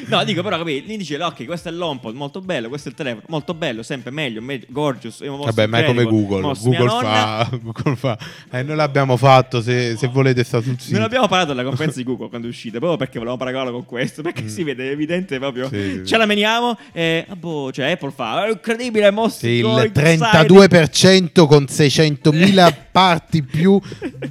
[0.05, 0.83] No, dico però, capì?
[0.83, 4.11] Gli dice, ok, questo è l'HomePod, molto bello, questo è il telefono, molto bello, sempre
[4.11, 5.25] meglio, meglio gorgeous.
[5.25, 6.53] Vabbè, ma è come Google.
[6.61, 8.19] Google fa, Google fa.
[8.51, 9.63] Eh, noi l'abbiamo fatto.
[9.63, 10.93] Se, se volete, sta sul sito.
[10.95, 13.85] Non abbiamo parlato della conferenza di Google quando è uscita, proprio perché volevamo paragonarla con
[13.85, 15.65] questo, perché si vede, evidente proprio.
[15.65, 15.69] Mm.
[15.71, 16.05] Sì, sì, sì.
[16.05, 20.21] Ce la meniamo e, ah, boh, cioè Apple fa, è incredibile, mostri Sì, il exciting.
[20.21, 23.79] 32% con 600.000 parti più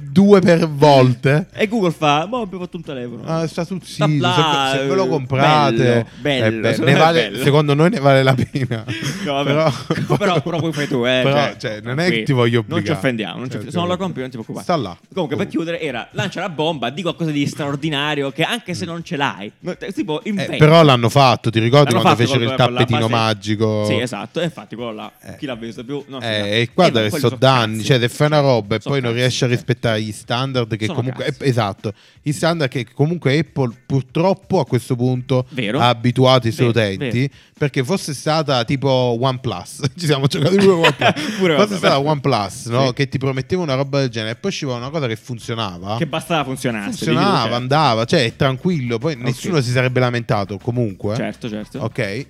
[0.01, 1.47] due per volte.
[1.53, 3.21] E Google fa, boh, abbiamo fatto un telefono.
[3.25, 4.05] Ah, sta sul sito.
[4.07, 6.05] se, se ve lo eh, comprate, bello, eh,
[6.51, 8.83] bello, beh, me è vale- secondo noi ne vale la pena.
[9.25, 9.71] No, però,
[10.17, 11.21] però, però poi fai tu, eh.
[11.23, 12.97] Però, cioè, cioè, non è che qui ti voglio Non ci obbligare.
[12.99, 13.33] offendiamo.
[13.37, 13.71] Non ci Cioè, offendiamo.
[13.71, 14.63] Se non lo compri, non ti preoccupare.
[14.65, 14.97] Sta là.
[15.13, 15.49] Comunque, per Oh.
[15.49, 19.51] chiudere, era lancia la bomba, di qualcosa di straordinario che anche se non ce l'hai,
[19.59, 23.07] no, t- tipo Eh, però l'hanno fatto, ti ricordi L'hanno quando fecero il la tappetino
[23.07, 23.85] magico?
[23.85, 24.39] Sì, esatto.
[24.41, 25.37] E infatti, quello là, Eh.
[25.37, 26.03] chi l'ha visto più?
[26.21, 29.03] Eh, e che quelli so sono danni, cioè se fai una roba e Sono poi
[29.03, 29.55] non riesci a cioè.
[29.55, 31.43] rispettare gli standard che Sono comunque cazzi.
[31.43, 35.79] eh, esatto, gli standard che comunque Apple purtroppo a questo punto Vero.
[35.79, 37.33] ha abituato i suoi Vero, utenti vero.
[37.57, 41.33] perché fosse stata tipo OnePlus, ci siamo giocati pure OnePlus.
[41.37, 42.87] Pure fosse stata OnePlus, no?
[42.87, 42.93] Sì.
[42.93, 45.97] che ti prometteva una roba del genere e poi usciva una cosa che funzionava.
[45.97, 46.89] Che bastava funzionasse.
[46.89, 51.15] funzionava, dici tu, andava, cioè è tranquillo, poi nessuno si sarebbe lamentato comunque.
[51.15, 51.79] Certo, certo.
[51.79, 52.25] Ok.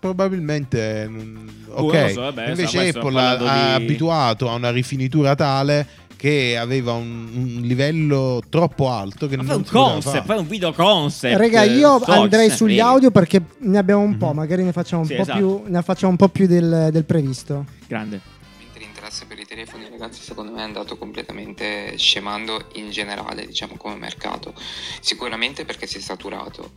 [0.00, 1.92] Probabilmente mm, Boh, ok.
[1.92, 3.36] non lo so, vabbè, Invece Apple ha ha
[3.78, 5.86] di- abituato a una rifinitura tale
[6.18, 10.24] che aveva un, un livello troppo alto che Ma non fai un concept, fare.
[10.26, 11.36] fai un video concept.
[11.38, 12.88] Raga, io so, andrei sugli frega.
[12.88, 14.18] audio perché ne abbiamo un Mhm.
[14.18, 15.38] po', magari ne facciamo un, Sì, po, esatto.
[15.38, 17.64] più, ne facciamo un po' più del, del previsto.
[17.86, 18.20] Grande.
[18.58, 23.76] Mentre l'interesse per i telefoni, ragazzi, secondo me è andato completamente scemando in generale, diciamo,
[23.76, 24.52] come mercato.
[25.00, 26.72] Sicuramente perché si è saturato.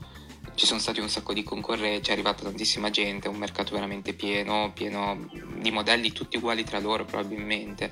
[0.54, 4.72] Ci sono stati un sacco di concorrenti, è arrivata tantissima gente, un mercato veramente pieno,
[4.76, 5.18] pieno
[5.60, 7.92] di modelli tutti uguali tra loro probabilmente.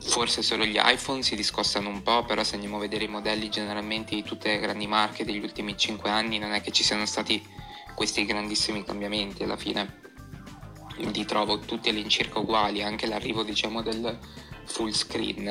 [0.00, 3.48] Forse solo gli iPhone si discostano un po', però se andiamo a vedere i modelli
[3.48, 7.06] generalmente di tutte le grandi marche degli ultimi 5 anni non è che ci siano
[7.06, 7.44] stati
[7.94, 10.00] questi grandissimi cambiamenti alla fine.
[10.98, 14.18] Li trovo tutti all'incirca uguali, anche l'arrivo diciamo del
[14.64, 15.46] full screen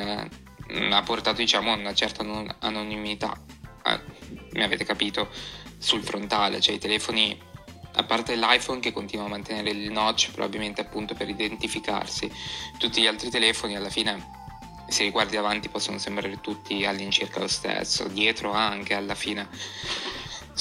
[0.68, 3.38] eh, ha portato diciamo a una certa non- anonimità,
[3.84, 4.00] eh,
[4.52, 5.28] mi avete capito,
[5.78, 7.38] sul frontale, cioè i telefoni,
[7.96, 12.30] a parte l'iPhone che continua a mantenere il notch probabilmente appunto per identificarsi,
[12.78, 14.44] tutti gli altri telefoni alla fine
[14.88, 19.48] se li guardi avanti possono sembrare tutti all'incirca lo stesso, dietro anche alla fine.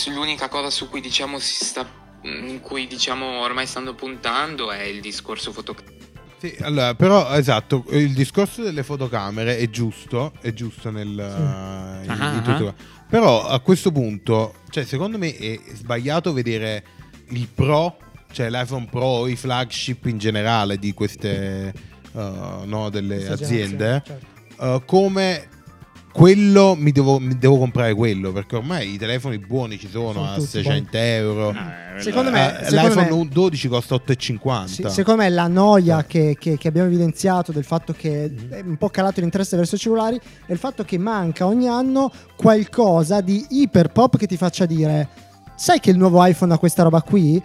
[0.07, 4.99] L'unica cosa su cui diciamo si sta in cui diciamo ormai stanno puntando è il
[4.99, 5.93] discorso fotografico.
[6.37, 11.99] Sì, allora, però esatto, il discorso delle fotocamere è giusto, è giusto nel, in- Ah,
[12.03, 12.41] in ah.
[12.41, 12.75] tutto.
[13.07, 16.83] Però a questo punto, cioè, secondo me è sbagliato vedere
[17.29, 17.97] il Pro,
[18.31, 21.73] cioè l'iPhone Pro o i flagship in generale di queste
[22.11, 22.19] uh,
[22.65, 24.63] no, delle Questa aziende certo.
[24.65, 25.49] uh, come
[26.15, 30.31] quello mi devo, mi devo comprare quello perché ormai i telefoni buoni ci sono, Sono
[30.31, 31.51] a tutti 600 euro.
[31.51, 34.65] Eh, Secondo me- Eh, secondo L'iPhone me- 12 costa 8,50.
[34.67, 36.05] Sì, secondo me la noia Eh.
[36.07, 39.77] che, che- che abbiamo evidenziato del fatto che è un po' calato l'interesse verso i
[39.77, 44.65] cellulari è il fatto che manca ogni anno qualcosa di iper pop che ti faccia
[44.65, 45.09] dire
[45.55, 47.41] sai che il nuovo iPhone ha questa roba qui?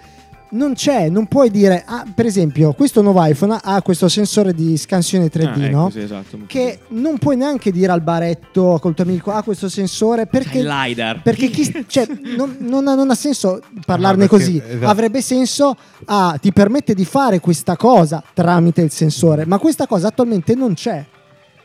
[0.52, 4.76] Non c'è, non puoi dire, ah, per esempio, questo nuovo iPhone ha questo sensore di
[4.76, 5.90] scansione 3D, Ah, ecco, no?
[5.90, 6.38] sì, esatto.
[6.48, 10.66] Che non puoi neanche dire al baretto col tuo amico, ha questo sensore perché Il
[10.66, 11.22] LiDAR.
[11.22, 12.04] perché chi, cioè,
[12.36, 14.60] non, non ha, non ha senso parlarne No, perché- così.
[14.66, 14.86] esatto.
[14.90, 20.08] Avrebbe senso, ah, ti permette di fare questa cosa tramite il sensore, ma questa cosa
[20.08, 21.06] attualmente non c'è.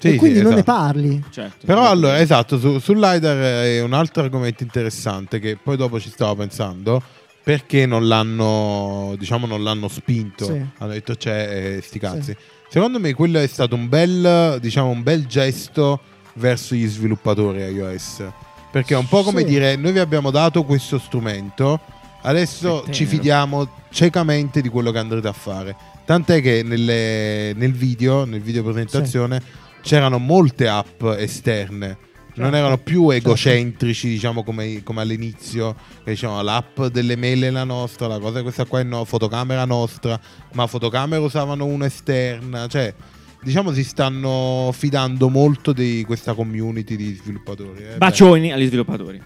[0.06, 0.72] Sì, e sì, quindi non ne esatto.
[0.78, 1.24] parli.
[1.32, 1.66] Certo.
[1.66, 6.10] Però allora, esatto, su, sul LiDAR è un altro argomento interessante che poi dopo ci
[6.10, 7.02] stavo pensando.
[7.44, 10.46] Perché non l'hanno, diciamo, non l'hanno spinto?
[10.46, 10.60] Sì.
[10.80, 12.36] Hanno detto c'è, eh, sti cazzi.
[12.70, 16.00] Secondo me quello è stato un bel, diciamo, un bel gesto
[16.34, 18.24] verso gli sviluppatori iOS.
[18.72, 19.46] Perché è un po' come Sì.
[19.46, 21.80] dire, noi vi abbiamo dato questo strumento,
[22.24, 25.76] adesso ci fidiamo ciecamente di quello che andrete a fare.
[26.04, 29.40] Tant'è che nelle- nel video, nel video presentazione,
[29.86, 31.98] c'erano molte app esterne.
[32.38, 33.28] Non Certo, erano più certo.
[33.30, 35.76] egocentrici, diciamo, come, come all'inizio.
[36.04, 39.64] Che dicevano l'app delle mail è la nostra, la cosa questa qua è no, fotocamera
[39.64, 40.20] nostra,
[40.54, 42.68] ma fotocamera usavano una esterna.
[42.68, 42.94] Cioè,
[43.42, 47.84] diciamo, si stanno fidando molto di questa community di sviluppatori.
[47.84, 47.98] eh.
[47.98, 49.22] Bacioni agli sviluppatori.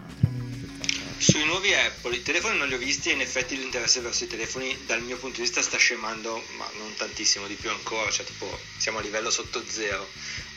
[1.20, 4.28] Sui nuovi Apple, i telefoni non li ho visti e in effetti l'interesse verso i
[4.28, 8.26] telefoni dal mio punto di vista sta scemando, ma non tantissimo di più ancora, cioè
[8.26, 10.08] tipo siamo a livello sotto zero.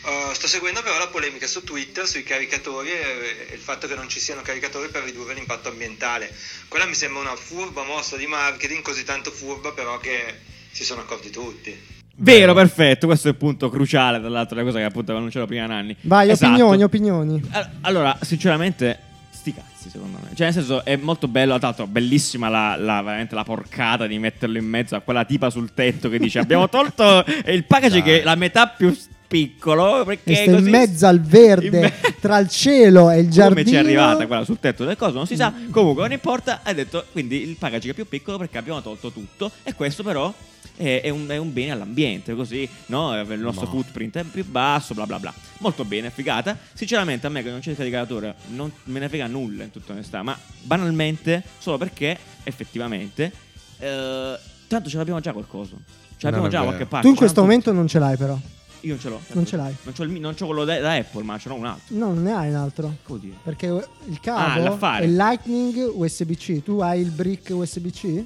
[0.02, 3.94] Uh, sto seguendo però la polemica su Twitter sui caricatori e, e il fatto che
[3.96, 6.32] non ci siano caricatori per ridurre l'impatto ambientale.
[6.68, 10.38] Quella mi sembra una furba mossa di marketing, così tanto furba però che
[10.70, 11.76] si sono accorti tutti.
[12.14, 13.06] Vero, perfetto.
[13.06, 15.96] Questo è il punto cruciale, tra l'altro, la cosa che appunto aveva annunciato prima Nanni.
[16.02, 16.46] Vai, Esatto.
[16.52, 17.42] opinioni, opinioni.
[17.50, 19.10] All- Allora, sinceramente,
[19.42, 20.28] sti cazzi, secondo me.
[20.34, 21.58] Cioè, nel senso, è molto bello.
[21.58, 25.50] Tra l'altro, bellissima la, la- veramente la porcata di metterlo in mezzo a quella tipa
[25.50, 28.12] sul tetto che dice: Abbiamo tolto il packaging Dai.
[28.14, 28.96] che è la metà più
[29.32, 30.04] piccolo.
[30.04, 33.60] Perché in così- mezzo al verde, me- tra il cielo e il giardino.
[33.62, 35.52] Come ci è arrivata quella sul tetto del coso, non si sa.
[35.70, 36.60] Comunque, non importa.
[36.62, 39.50] Hai detto quindi il packaging è più piccolo perché abbiamo tolto tutto.
[39.62, 40.32] E questo, però,
[40.76, 42.34] è, è un, è un bene all'ambiente.
[42.34, 43.18] Così, no?
[43.20, 43.70] Il nostro No.
[43.72, 45.32] footprint è più basso, bla bla bla.
[45.58, 46.56] Molto bene, figata.
[46.72, 49.92] Sinceramente, a me che non c'è il caricatore, non me ne frega nulla in tutta
[49.92, 50.22] onestà.
[50.22, 53.32] Ma banalmente, solo perché effettivamente,
[53.78, 55.76] eh, tanto ce l'abbiamo già qualcosa.
[56.16, 56.76] Ce l'abbiamo già da vero.
[56.76, 57.06] qualche parte.
[57.06, 58.38] Tu in questo momento non ce l'hai però.
[58.84, 59.20] Io non ce l'ho.
[59.32, 59.74] Non ce l'hai.
[59.84, 61.96] Non c'ho, il non c'ho quello da, da Apple, ma ce n'ho un altro.
[61.96, 62.94] No, non ne hai un altro.
[63.20, 63.34] Dire?
[63.42, 65.04] Perché il Ah, cavo l'affare.
[65.04, 66.62] è Lightning USB-C.
[66.64, 68.24] Tu hai il brick USB-C?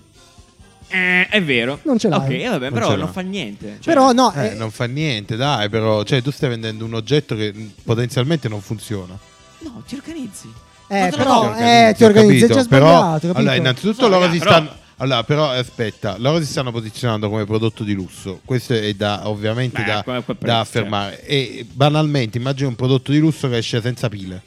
[0.89, 1.81] Eh, è vero.
[1.83, 2.19] Non ce l'hai.
[2.21, 3.07] Ok, eh, vabbè, Non però non l'ho.
[3.09, 3.79] fa niente.
[3.81, 6.95] Cioè, Però no, Eh, eh, non fa niente, dai, però, cioè, tu stai vendendo un
[6.95, 9.19] oggetto che potenzialmente non funziona.
[9.59, 10.49] No, ti organizzi.
[10.89, 11.55] eh, però do.
[11.57, 12.95] eh, ti Ho organizzi, è già sbagliato.
[12.95, 13.33] Però, capito?
[13.39, 14.71] allora, innanzitutto So, loro si però- stanno.
[14.99, 18.41] Allora, però aspetta, loro si stanno posizionando come prodotto di lusso.
[18.45, 21.23] Questo è da, ovviamente Beh, da, prezzo, da affermare.
[21.27, 24.43] E banalmente, immagino un prodotto di lusso che esce senza pile.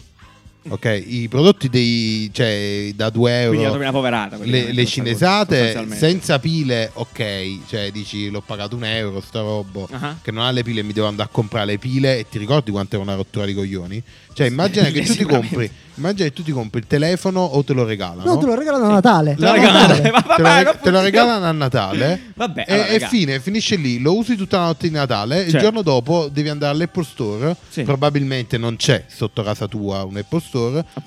[0.68, 3.92] Ok, i prodotti dei, cioè, da 2 Quindi la euro.
[3.92, 4.38] poverata.
[4.42, 10.18] Le, le cinesate senza pile, ok, cioè dici l'ho pagato un euro, sta roba Ah.
[10.22, 12.72] che non ha le pile, mi devo andare a comprare le pile e ti ricordi
[12.72, 14.04] quanto è una rottura di coglioni?
[14.34, 17.74] Cioè, immagina che tu ti compri, immagina che tu ti compri il telefono o te
[17.74, 18.24] lo regalano.
[18.24, 19.36] No, te lo regalano a Natale.
[19.36, 19.42] Te
[20.92, 21.46] lo regalano.
[21.46, 24.94] A Natale Vabbè, e, allora, e fine, finisce lì, lo usi tutta la notte di
[24.94, 25.60] Natale, il Cioè.
[25.62, 27.84] giorno dopo devi andare all'Apple Store, Sì.
[27.84, 30.48] probabilmente non c'è sotto casa tua un Apple Store,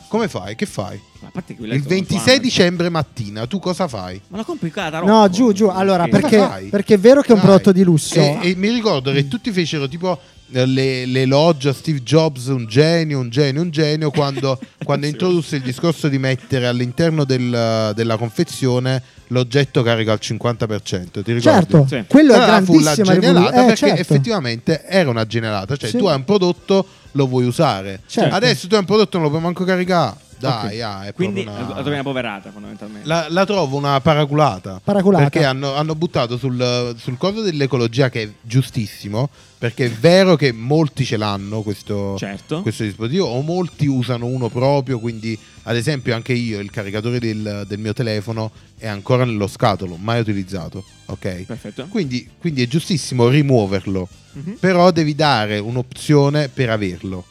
[0.09, 0.55] come fai?
[0.55, 1.01] Che fai?
[1.21, 4.21] Ma a parte che Il è stato 26 suono, dicembre mattina tu cosa fai?
[4.29, 4.57] Ma qua
[4.91, 5.67] da No, giù, giù.
[5.67, 7.47] Allora, Perché- perché, è vero che è un Dai.
[7.47, 8.21] prodotto di lusso.
[8.21, 10.19] E, e mi ricordo che tutti fecero tipo
[10.55, 15.57] eh, le, l'elogio a Steve Jobs, un genio, un genio, un genio, quando, quando introdusse
[15.57, 21.23] il discorso di mettere all'interno del- della confezione l'oggetto carica al 50%.
[21.23, 21.41] Ti ricordi?
[21.41, 22.05] certo, Sì.
[22.07, 23.63] quello è Allora fu la grandissima genialata.
[23.63, 24.01] Eh, perché certo.
[24.01, 25.77] effettivamente era una genialata.
[25.77, 25.97] Cioè, Sì.
[25.97, 28.01] tu hai un prodotto, lo vuoi usare.
[28.07, 28.35] Certo.
[28.35, 30.17] Adesso tu hai un prodotto, non lo puoi manco caricare.
[30.49, 33.07] Dai, ah, è Quindi una- la trovi una poverata fondamentalmente.
[33.09, 34.81] La, la trovo una paraculata.
[34.83, 35.29] Paraculata.
[35.29, 39.29] Perché hanno, hanno buttato sul, sul coso dell'ecologia, che è giustissimo.
[39.63, 42.63] Perché è vero che molti ce l'hanno questo, Certo.
[42.63, 44.99] questo dispositivo, o molti usano uno proprio.
[44.99, 49.97] Quindi, ad esempio, anche io il caricatore del, del mio telefono è ancora nello scatolo,
[49.97, 50.85] mai utilizzato.
[51.07, 51.45] Ok?
[51.45, 51.87] Perfetto.
[51.89, 54.09] Quindi, quindi è giustissimo rimuoverlo.
[54.33, 54.57] Mhm.
[54.59, 57.25] Però devi dare un'opzione per averlo.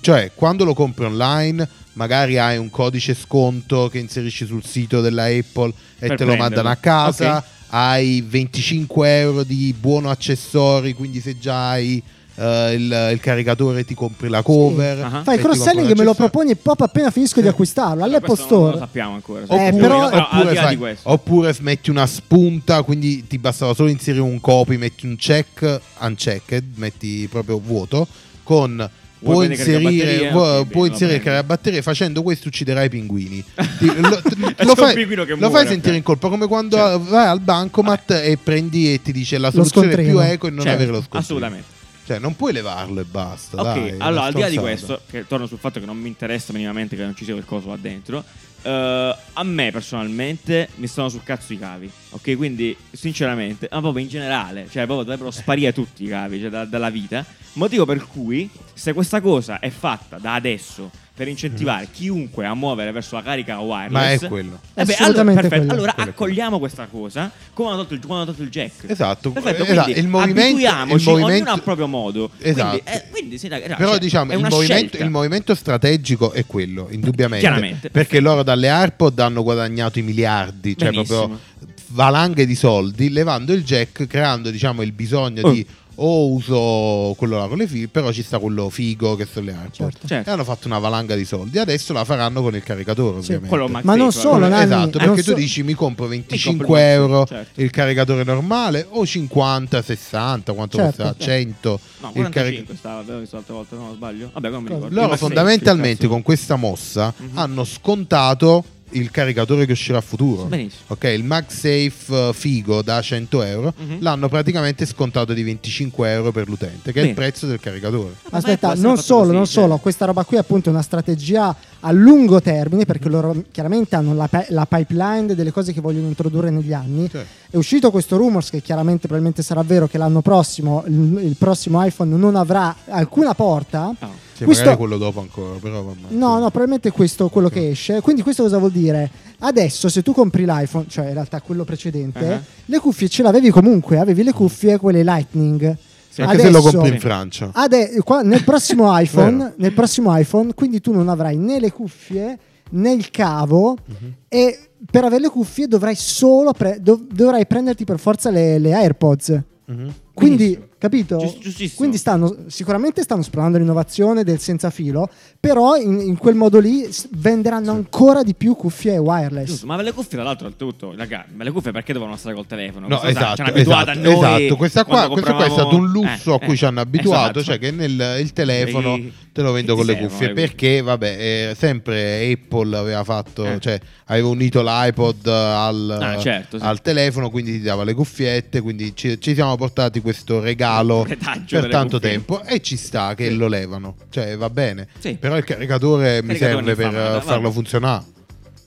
[0.00, 5.24] Cioè, quando lo compri online, magari hai un codice sconto che inserisci sul sito della
[5.24, 7.38] Apple e Per te lo mandano a casa.
[7.38, 7.44] Ok.
[7.76, 12.00] Hai 25 euro di buono accessori, quindi se già hai
[12.36, 15.02] eh, il, il caricatore ti compri la cover.
[15.02, 15.08] Ah.
[15.22, 18.28] Fai e ti compri cross-selling e me lo proponi proprio appena finisco di acquistarlo all'Apple
[18.28, 18.84] Questo non lo Store.
[18.86, 19.40] sappiamo ancora.
[19.40, 23.88] Eh, Oppure, però- oppure di là fai- oppure metti una spunta, quindi ti bastava solo
[23.88, 28.06] inserire un copy, metti un check unchecked, metti proprio vuoto,
[28.44, 28.88] con
[29.24, 33.44] puoi inserire, vuoi- puoi inserire caricabatterie, facendo questo ucciderai i pinguini.
[33.96, 34.20] Lo,
[34.58, 37.04] lo fai, lo muore, fai sentire in colpa, come quando Certo.
[37.04, 40.76] vai al bancomat e prendi e ti dice la soluzione più eco e non Certo,
[40.76, 41.22] avere lo scontrino.
[41.22, 41.66] Assolutamente.
[42.06, 43.60] Cioè, non puoi levarlo e basta.
[43.60, 46.08] Ok, dai, allora al di là di questo, che torno sul fatto che non mi
[46.08, 48.22] interessa minimamente che non ci sia quel coso là dentro.
[48.64, 52.36] Eh, a me personalmente mi stanno sul cazzo i cavi, ok?
[52.36, 56.64] Quindi, sinceramente, ma proprio in generale, cioè, proprio dovrebbero sparire tutti i cavi cioè, da-
[56.64, 57.24] dalla vita.
[57.54, 62.90] Motivo per cui, se questa cosa è fatta da adesso per incentivare chiunque a muovere
[62.90, 64.58] verso la carica wireless, Ma è quello.
[64.74, 65.48] eh beh, allora, perfetto.
[65.48, 65.72] quello.
[65.72, 68.84] allora Quello accogliamo questa cosa come hanno tolto il, hanno tolto il jack.
[68.88, 72.30] Esatto, Perfetto, esatto, quindi il movimento- abituiamoci, il movimento- ognuno al proprio modo.
[72.38, 72.70] Esatto.
[72.82, 76.88] Quindi, eh, quindi sì, raga, Però cioè, diciamo il movimento, il movimento strategico è quello,
[76.90, 77.46] indubbiamente.
[77.46, 81.18] Chiaramente, Perché loro dalle AirPod hanno guadagnato i miliardi, cioè Benissimo.
[81.18, 81.40] proprio
[81.88, 85.52] valanghe di soldi, levando il jack, creando diciamo il bisogno Oh.
[85.52, 85.64] di
[85.96, 89.52] o uso quello là con le fili, però ci sta quello figo che sono le
[89.52, 89.72] AirPod.
[89.74, 90.06] Certo.
[90.06, 90.28] Certo.
[90.28, 91.58] E hanno fatto una valanga di soldi.
[91.58, 93.48] Adesso la faranno con il caricatore, Sì, ovviamente.
[93.48, 94.46] quello Ma non solo.
[94.48, 97.60] Nanni, Esatto, non perché so- tu dici mi compro Mi 25 compro il euro certo.
[97.60, 101.02] il caricatore normale o 50, 60, quanto Certo.
[101.02, 101.16] costa?
[101.24, 101.68] 100
[102.00, 104.30] No, il 45 carico- stava, avevo visto l'altra volta, no, non sbaglio.
[104.32, 104.94] Vabbè, come mi ricordo.
[104.94, 107.30] Loro fondamentalmente con questa mossa Mhm.
[107.38, 110.44] hanno scontato il caricatore che uscirà a futuro.
[110.44, 110.82] Benissimo.
[110.88, 111.90] Ok, il MagSafe
[112.28, 113.96] eh, figo da 100 euro Mhm.
[114.00, 117.08] l'hanno praticamente scontato di 25 euro per l'utente, che è Bene.
[117.08, 118.14] il prezzo del caricatore.
[118.30, 119.62] Aspetta, non solo, non cioè.
[119.62, 124.14] solo, questa roba qui è appunto una strategia a lungo termine perché loro chiaramente hanno
[124.14, 127.10] la, la pipeline delle cose che vogliono introdurre negli anni.
[127.10, 131.36] Cioè, È uscito questo rumors che chiaramente probabilmente sarà vero che l'anno prossimo il, il
[131.36, 133.94] prossimo iPhone non avrà alcuna porta.
[133.98, 135.98] Ah, sì, Questo- magari quello dopo ancora, però vabbè.
[136.14, 138.00] No, no, probabilmente questo è quello che esce.
[138.00, 139.10] Quindi questo cosa vuol dire?
[139.38, 142.40] Adesso se tu compri l'iPhone, cioè in realtà quello precedente, Uh-huh.
[142.66, 145.76] le cuffie ce l'avevi comunque, avevi le cuffie quelle Lightning.
[146.08, 146.22] Sì.
[146.22, 147.50] Anche se lo Adesso- compri in Francia.
[147.52, 152.38] Ade- qua- nel, prossimo iPhone, nel prossimo iPhone, quindi tu non avrai né le cuffie
[152.70, 154.12] né il cavo Mhm.
[154.28, 154.58] e
[154.90, 159.40] per avere le cuffie dovrai solo pre- dov- dovrai prenderti per forza le, le AirPods.
[159.66, 159.94] Mhm.
[160.14, 160.66] Quindi, Benissimo.
[160.78, 161.16] capito?
[161.18, 161.76] Giust- giustissimo.
[161.76, 165.08] Quindi stanno sicuramente stanno esplorando l'innovazione del senza filo,
[165.40, 169.46] però in, in quel modo lì venderanno ancora di più cuffie wireless.
[169.48, 172.34] Giusto, ma le cuffie tra l'altro al tutto, raga, ma le cuffie perché devono stare
[172.36, 172.86] col telefono?
[172.86, 174.56] No, Questa cosa esatto, esatto, a noi esatto.
[174.56, 176.80] Questa qua, questo qua è compravamo- stato un lusso Eh, a cui eh, ci hanno
[176.80, 177.42] abituato, esatto.
[177.42, 180.46] cioè che nel il telefono E- te lo vendo che con le cuffie le cuffie?
[180.46, 183.58] perché vabbè, eh, sempre Apple aveva fatto, Eh.
[183.58, 186.64] cioè aveva unito l'iPod al, Ah, certo, sì.
[186.64, 191.58] al telefono, quindi ti dava le cuffiette, quindi ci, ci siamo portati questo regalo Retaggio
[191.60, 192.10] per tanto cuffie.
[192.12, 193.34] tempo e ci sta che Sì.
[193.36, 194.86] lo levano, cioè va bene.
[195.00, 195.14] Sì.
[195.16, 198.04] Però il caricatore mi serve per eh, farlo funzionare.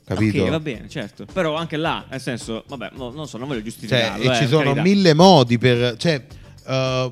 [0.06, 0.42] Capito?
[0.44, 1.26] Ok, va bene, certo.
[1.32, 4.24] Però anche là, nel senso, vabbè, no, non so, non voglio Cioè, giustificarlo.
[4.24, 4.82] e eh, ci per sono carità.
[4.82, 5.96] mille modi per.
[5.98, 6.26] Cioè,
[6.68, 7.12] eh,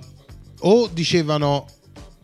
[0.60, 1.68] o dicevano.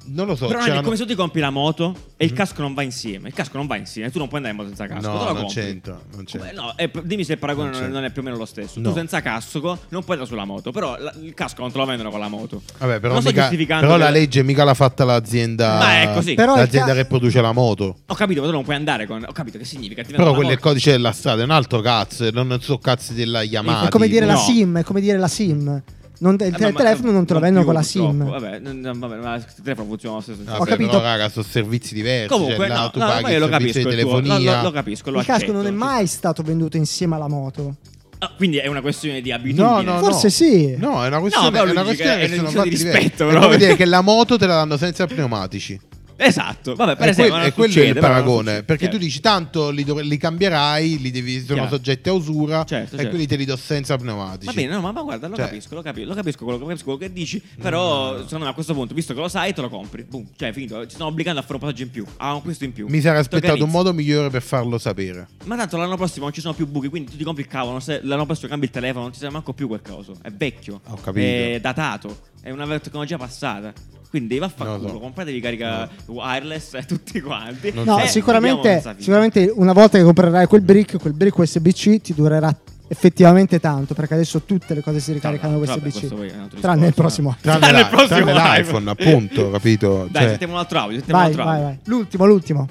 [0.04, 0.48] Non lo so.
[0.48, 2.38] Però c'erano- come se tu ti compri la moto e il Mhm.
[2.38, 3.28] casco non va insieme.
[3.28, 5.12] Il casco non va insieme, tu non puoi andare in moto senza casco.
[5.12, 5.54] No, non compri.
[5.54, 6.50] c'entra, non c'entra.
[6.50, 8.80] Come- no, e dimmi se il paragone Non non, è più o meno lo stesso.
[8.80, 8.90] No.
[8.90, 11.86] Tu senza casco non puoi andare sulla moto, però la- il casco non te lo
[11.86, 12.62] vendono con la moto.
[12.80, 15.78] Vabbè, però, non sto mica- giustificando però la che- legge mica l'ha fatta l'azienda.
[15.78, 16.34] Ma è così.
[16.34, 17.98] Però l'azienda ca- che produce la moto.
[18.08, 19.24] Ho capito, ma tu non puoi andare con.
[19.28, 20.04] Ho capito che significa.
[20.04, 22.30] Ti Però quello è la il codice della strada, è un altro cazzo.
[22.32, 23.86] Non so cazzi della Yamaha.
[23.86, 24.40] è come dire la no.
[24.40, 25.82] SIM, è come dire la SIM.
[26.22, 28.30] Non te- il Eh, te- ma- ma- telefono non te lo vendono con la SIM.
[28.30, 30.40] Vabbè, ma il telefono funziona lo stesso.
[30.44, 30.90] Vabbè, capito.
[30.92, 32.28] però, raga, sono servizi diversi.
[32.28, 33.90] Comunque, cioè, là no, tu no, paghi ma il io lo capisco.
[33.90, 35.10] di il tuo- lo, lo capisco.
[35.10, 36.18] Lo il casco accetto, non è mai sta.
[36.18, 37.76] stato venduto insieme alla moto.
[38.20, 39.68] Ah, quindi è una questione di abitudine.
[39.68, 40.32] No, no, Forse no.
[40.32, 40.76] sì.
[40.78, 43.00] No, è una questione, però è una questione che che è sono una questione di
[43.00, 45.80] rispetto, È come dire che la moto te la danno senza pneumatici.
[46.24, 49.06] Esatto, vabbè, per è, esempio, quel- è quello succede, il paragone perché tu Certo.
[49.06, 51.70] dici tanto li, li cambierai li devi, sono Chiaro.
[51.76, 53.08] soggetti a usura Certo, e certo.
[53.10, 55.76] quindi te li do senza pneumatici Va bene, no, ma, ma guarda, lo Cioè- capisco,
[55.76, 58.94] lo capisco, lo capisco quello, capisco quello che dici, però secondo me a questo punto,
[58.94, 60.04] visto che lo sai, te lo compri.
[60.04, 62.64] Boom, cioè finito, ci stanno obbligando a fare un passaggio in più, a un questo
[62.66, 62.88] in più.
[62.88, 66.42] mi sarei aspettato un modo migliore per farlo sapere Ma tanto l'anno prossimo non ci
[66.42, 69.02] sono più buchi, quindi tu ti compri il cavolo, sai- l'anno prossimo cambi il telefono,
[69.04, 70.16] non ti serve manco più quel coso.
[70.22, 71.26] È vecchio, Ho capito.
[71.26, 73.74] è datato, è una tecnologia passata.
[74.12, 75.00] Quindi vaffanculo, Non lo so.
[75.00, 77.72] compratevi carica wireless eh, tutti quanti.
[77.74, 77.98] No.
[77.98, 82.54] Eh, sicuramente, sicuramente una volta che comprerai quel brick, quel brick USB-C ti durerà
[82.90, 86.60] effettivamente tanto perché adesso tutte le cose si ricaricano Vabbè, USB-C.
[86.60, 87.38] tranne il prossimo.
[87.40, 91.16] tranne, l'i- prossimo tranne l'iPhone appunto capito Dai, Cioè, sentiamo un altro audio, Vai, un
[91.28, 91.66] altro vai, audio.
[91.68, 91.80] vai.
[91.86, 92.68] L'ultimo, l'ultimo.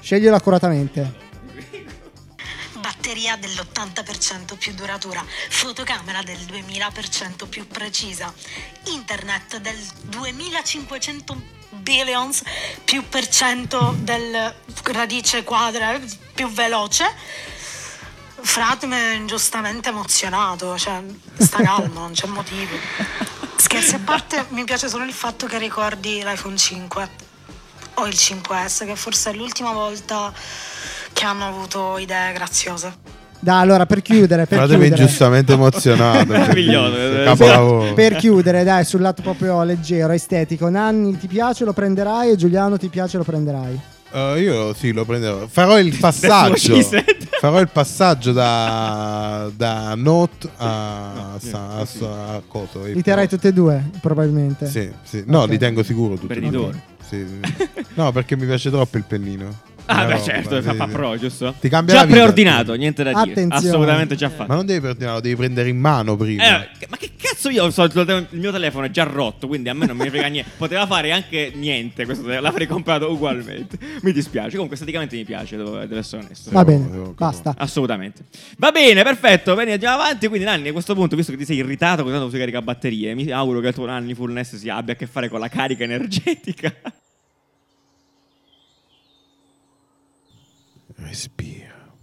[0.00, 1.30] Sceglielo accuratamente.
[2.82, 8.34] Batteria dell'80% più duratura, fotocamera del 2000% più precisa,
[8.86, 12.42] internet del 2500 billions
[12.84, 15.98] più per cento del radice quadra
[16.34, 17.10] più veloce.
[18.44, 21.00] Frat è ingiustamente emozionato, cioè
[21.38, 22.76] sta calmo, non c'è motivo.
[23.56, 27.30] Scherzi a parte, mi piace solo il fatto che ricordi l'iPhone 5
[27.94, 30.32] o il 5S, che forse è l'ultima volta
[31.12, 33.20] che hanno avuto idee graziose.
[33.38, 35.02] Dai, allora per chiudere, per fatemi chiudere.
[35.02, 36.92] ingiustamente emozionato Meraviglioso.
[36.92, 40.68] bellissimo, capolavoro Per chiudere, dai, sul lato proprio leggero, estetico.
[40.68, 43.80] Nanni ti piace, lo prenderai e Giuliano ti piace, lo prenderai.
[44.14, 46.78] Eh, io sì lo prenderò farò il passaggio
[47.40, 50.66] farò il passaggio da, da Note a,
[51.14, 54.68] No, a, niente, a, a coso Li terrai tutti e due, probabilmente.
[54.68, 55.24] Sì, sì.
[55.26, 55.48] No, Ok.
[55.50, 56.34] li tengo sicuro tutti.
[56.34, 56.80] e due.
[57.08, 57.68] Sì, sì.
[57.94, 59.70] No, perché mi piace troppo il pennino.
[59.86, 60.92] Ah, beh, roba, certo, sì, fa, fa sì.
[60.92, 61.54] pro, giusto?
[61.58, 62.18] Ti cambia già la vita.
[62.18, 63.32] preordinato, niente da dire.
[63.32, 63.68] Attenzione.
[63.68, 64.48] Assolutamente già fatto.
[64.48, 66.62] Ma non devi preordinarlo, devi prendere in mano prima.
[66.62, 69.86] Eh, ma che cazzo io so, il mio telefono è già rotto, quindi a me
[69.86, 70.50] non mi frega niente.
[70.56, 73.76] Poteva fare anche niente questo l'avrei comprato ugualmente.
[74.02, 76.50] Mi dispiace, comunque esteticamente mi piace, devo, devo essere onesto.
[76.52, 77.54] Va bene, devo- basta.
[77.58, 78.24] Assolutamente.
[78.58, 79.54] Va bene, perfetto.
[79.54, 80.28] Bene, andiamo avanti.
[80.28, 83.14] Quindi, Nanni, a questo punto, visto che ti sei irritato con tanto si carica batterie,
[83.14, 85.82] mi auguro che il tuo Nanni Fullness si abbia a che fare con la carica
[85.82, 86.72] energetica.
[91.02, 91.94] Respira.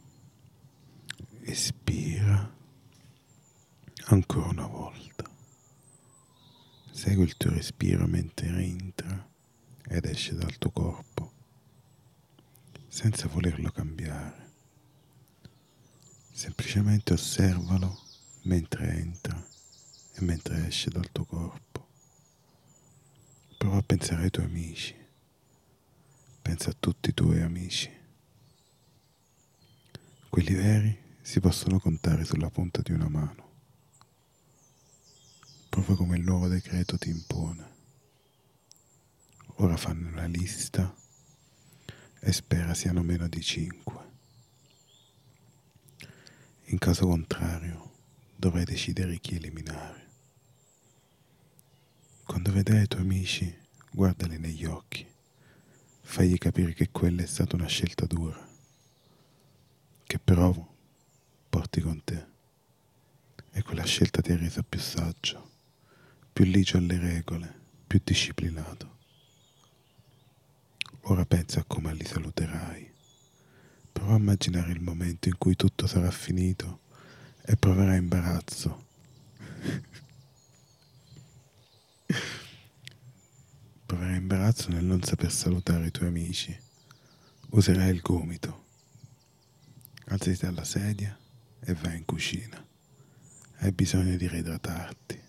[1.42, 2.54] Espira.
[4.08, 5.24] Ancora una volta.
[6.92, 9.28] Segui il tuo respiro mentre entra
[9.88, 11.32] ed esce dal tuo corpo,
[12.88, 14.52] senza volerlo cambiare.
[16.32, 17.98] Semplicemente osservalo
[18.44, 19.44] mentre entra
[20.14, 21.88] e mentre esce dal tuo corpo.
[23.58, 24.96] Prova a pensare ai tuoi amici.
[26.42, 27.99] Pensa a tutti i tuoi amici.
[30.30, 33.50] Quelli veri si possono contare sulla punta di una mano,
[35.70, 37.78] proprio come il nuovo decreto ti impone.
[39.56, 40.96] Ora fanno una lista
[42.20, 44.04] e spera siano meno di cinque.
[46.66, 47.92] In caso contrario,
[48.36, 50.08] dovrai decidere chi eliminare.
[52.24, 53.58] Quando vedrai i tuoi amici,
[53.92, 55.08] guardali negli occhi,
[56.02, 58.49] fagli capire che quella è stata una scelta dura
[60.10, 60.52] che però
[61.50, 62.26] porti con te.
[63.52, 65.52] E quella scelta ti ha reso più saggio,
[66.34, 68.98] più ligio alle regole, più disciplinato.
[71.02, 72.92] Ora pensa a come li saluterai.
[73.92, 76.80] Prova a immaginare il momento in cui tutto sarà finito
[77.44, 78.88] e proverai imbarazzo.
[83.86, 86.60] proverai imbarazzo nel non saper salutare i tuoi amici.
[87.50, 88.69] Userai il gomito.
[90.12, 91.16] Alzati dalla sedia
[91.64, 92.66] e vai in cucina.
[93.60, 95.22] Hai bisogno di reidratarti.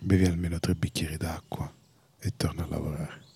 [0.00, 1.70] Bevi almeno tre bicchieri d'acqua
[2.20, 3.26] e torna a lavorare.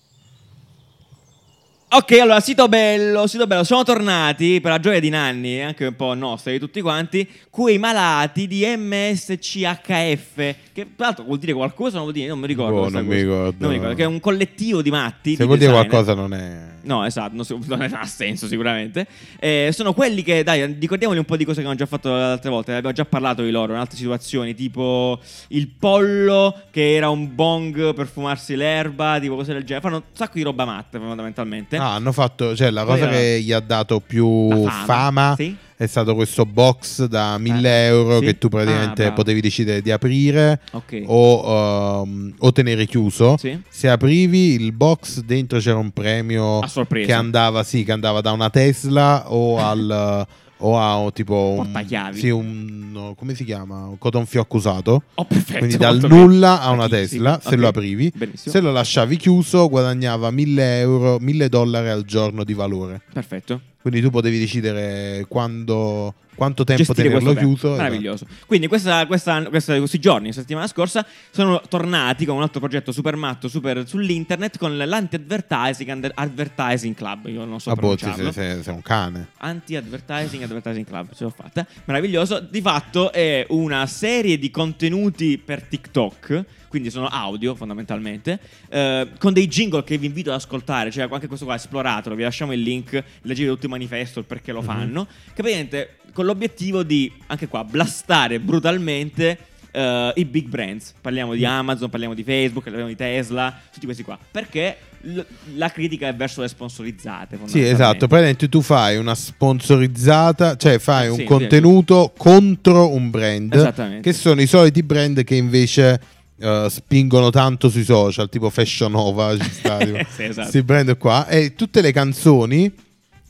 [1.89, 5.85] Ok, allora, sito bello, sito bello, sono tornati per la gioia di Nanni, e anche
[5.85, 11.53] un po' nostra di tutti quanti, quei malati di MSCHF, che tra l'altro vuol dire
[11.53, 12.81] qualcosa, non vuol dire, non mi ricordo.
[12.81, 13.55] Questa non mi ricordo.
[13.59, 15.35] Non mi ricordo, che è un collettivo di matti.
[15.35, 15.89] Se di vuol dire designer.
[15.89, 16.71] qualcosa non è...
[16.83, 19.07] No, esatto, non, non ha senso sicuramente.
[19.39, 22.49] Eh, sono quelli che, dai, ricordiamoli un po' di cose che abbiamo già fatto altre
[22.49, 22.73] volte.
[22.73, 25.19] Abbiamo già parlato di loro in altre situazioni, tipo
[25.49, 29.81] il pollo che era un bong per fumarsi l'erba, tipo cose del genere.
[29.81, 31.77] Fanno un sacco di roba matte, fondamentalmente.
[31.77, 35.35] Ah, hanno fatto, cioè la cosa Poi, che gli ha dato più La fama, fama,
[35.37, 35.55] sì.
[35.75, 38.25] È stato questo box da 1000 Eh, euro sì.
[38.25, 39.15] che tu Ah, praticamente bravo.
[39.15, 41.03] potevi decidere di aprire Ok.
[41.05, 43.37] o, ehm, o tenere chiuso.
[43.37, 43.59] Sì.
[43.69, 46.59] Se aprivi il box dentro c'era un premio
[46.89, 50.25] che andava, sì, che andava da una Tesla o al,
[50.65, 53.85] o ha tipo un, sì, un come si chiama?
[53.87, 55.03] Un cotonfiocco usato.
[55.15, 55.57] Oh, perfetto.
[55.59, 56.87] Quindi dal nulla a una.
[56.87, 58.11] Tesla, se Ok, lo aprivi.
[58.15, 58.53] Benissimo.
[58.53, 63.01] Se lo lasciavi chiuso, guadagnava 1000 euro, 1000 dollari al giorno di valore.
[63.11, 63.59] Perfetto.
[63.83, 67.67] Quindi tu potevi decidere quando, quanto tempo tenerlo chiuso.
[67.67, 67.81] esatto.
[67.83, 68.25] Meraviglioso.
[68.45, 72.93] Quindi questa, questa- questa- questi giorni, la settimana scorsa, sono tornati con un altro progetto
[72.93, 77.27] super matto super sull'internet con l'anti-advertising advertising club.
[77.27, 78.31] Io non so A botte, pronunciarlo.
[78.31, 79.27] sei, sei- sei un cane.
[79.39, 81.67] Anti-Advertising Advertising Club, ce l'ho fatta.
[81.85, 82.39] Meraviglioso.
[82.39, 89.31] Di fatto è una serie di contenuti per TikTok, quindi sono audio fondamentalmente, eh, con
[89.31, 90.89] dei jingle che vi invito ad ascoltare.
[90.89, 94.51] Cioè, anche questo qua, esploratelo, vi lasciamo il link, leggete tutto il manifesto, il perché
[94.51, 94.65] lo Mhm.
[94.65, 95.05] fanno.
[95.05, 99.37] Che praticamente con l'obiettivo di, anche qua, blastare brutalmente.
[99.75, 101.35] eh, i big brands, parliamo Mm.
[101.35, 104.19] di Amazon, parliamo di Facebook, parliamo di Tesla, tutti questi qua.
[104.29, 105.19] Perché l-
[105.55, 107.39] la critica è verso le sponsorizzate.
[107.45, 108.05] Sì, esatto.
[108.05, 113.99] Praticamente tu fai una sponsorizzata, cioè fai Eh, un sì, contenuto contro un brand.
[114.01, 115.99] Che sono i soliti brand che invece
[116.43, 120.33] eh, spingono tanto sui social, tipo Fashion Nova, ci sta, tipo, Sì, esatto.
[120.41, 121.27] questi brand qua.
[121.27, 122.71] E tutte le canzoni,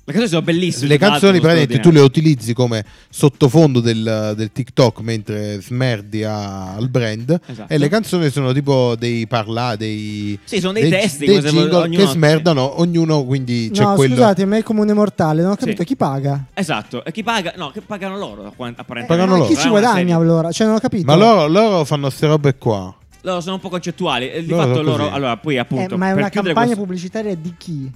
[0.06, 0.88] Le canzoni sono bellissime.
[0.90, 6.90] le canzoni praticamente tu le utilizzi come sottofondo del, del TikTok mentre smerdi a- al
[6.90, 7.40] brand.
[7.46, 7.72] Esatto.
[7.72, 11.56] E le canzoni sono tipo dei parla, dei, Sì, sono dei testi, dei come se
[11.56, 14.16] jingle ognuno- che smerdano, ognuno quindi c'è no, quello...
[14.16, 15.88] scusate, ma è comune mortale, non ho capito Sì.
[15.88, 16.48] chi paga.
[16.54, 17.54] Esatto, e chi paga?
[17.56, 19.06] No, che pagano loro, apparentemente.
[19.08, 19.50] Pagano Eh, loro.
[19.50, 20.52] Chi ci guadagna allora?
[20.52, 21.06] Cioè, non ho capito.
[21.06, 22.94] Ma loro, loro fanno queste robe qua.
[23.26, 24.30] Loro sono un po' concettuali.
[24.32, 25.16] e Di Loro fatto loro, così.
[25.16, 25.98] allora, poi Eh, appunto.
[25.98, 27.92] ma è una campagna questo- pubblicitaria di chi?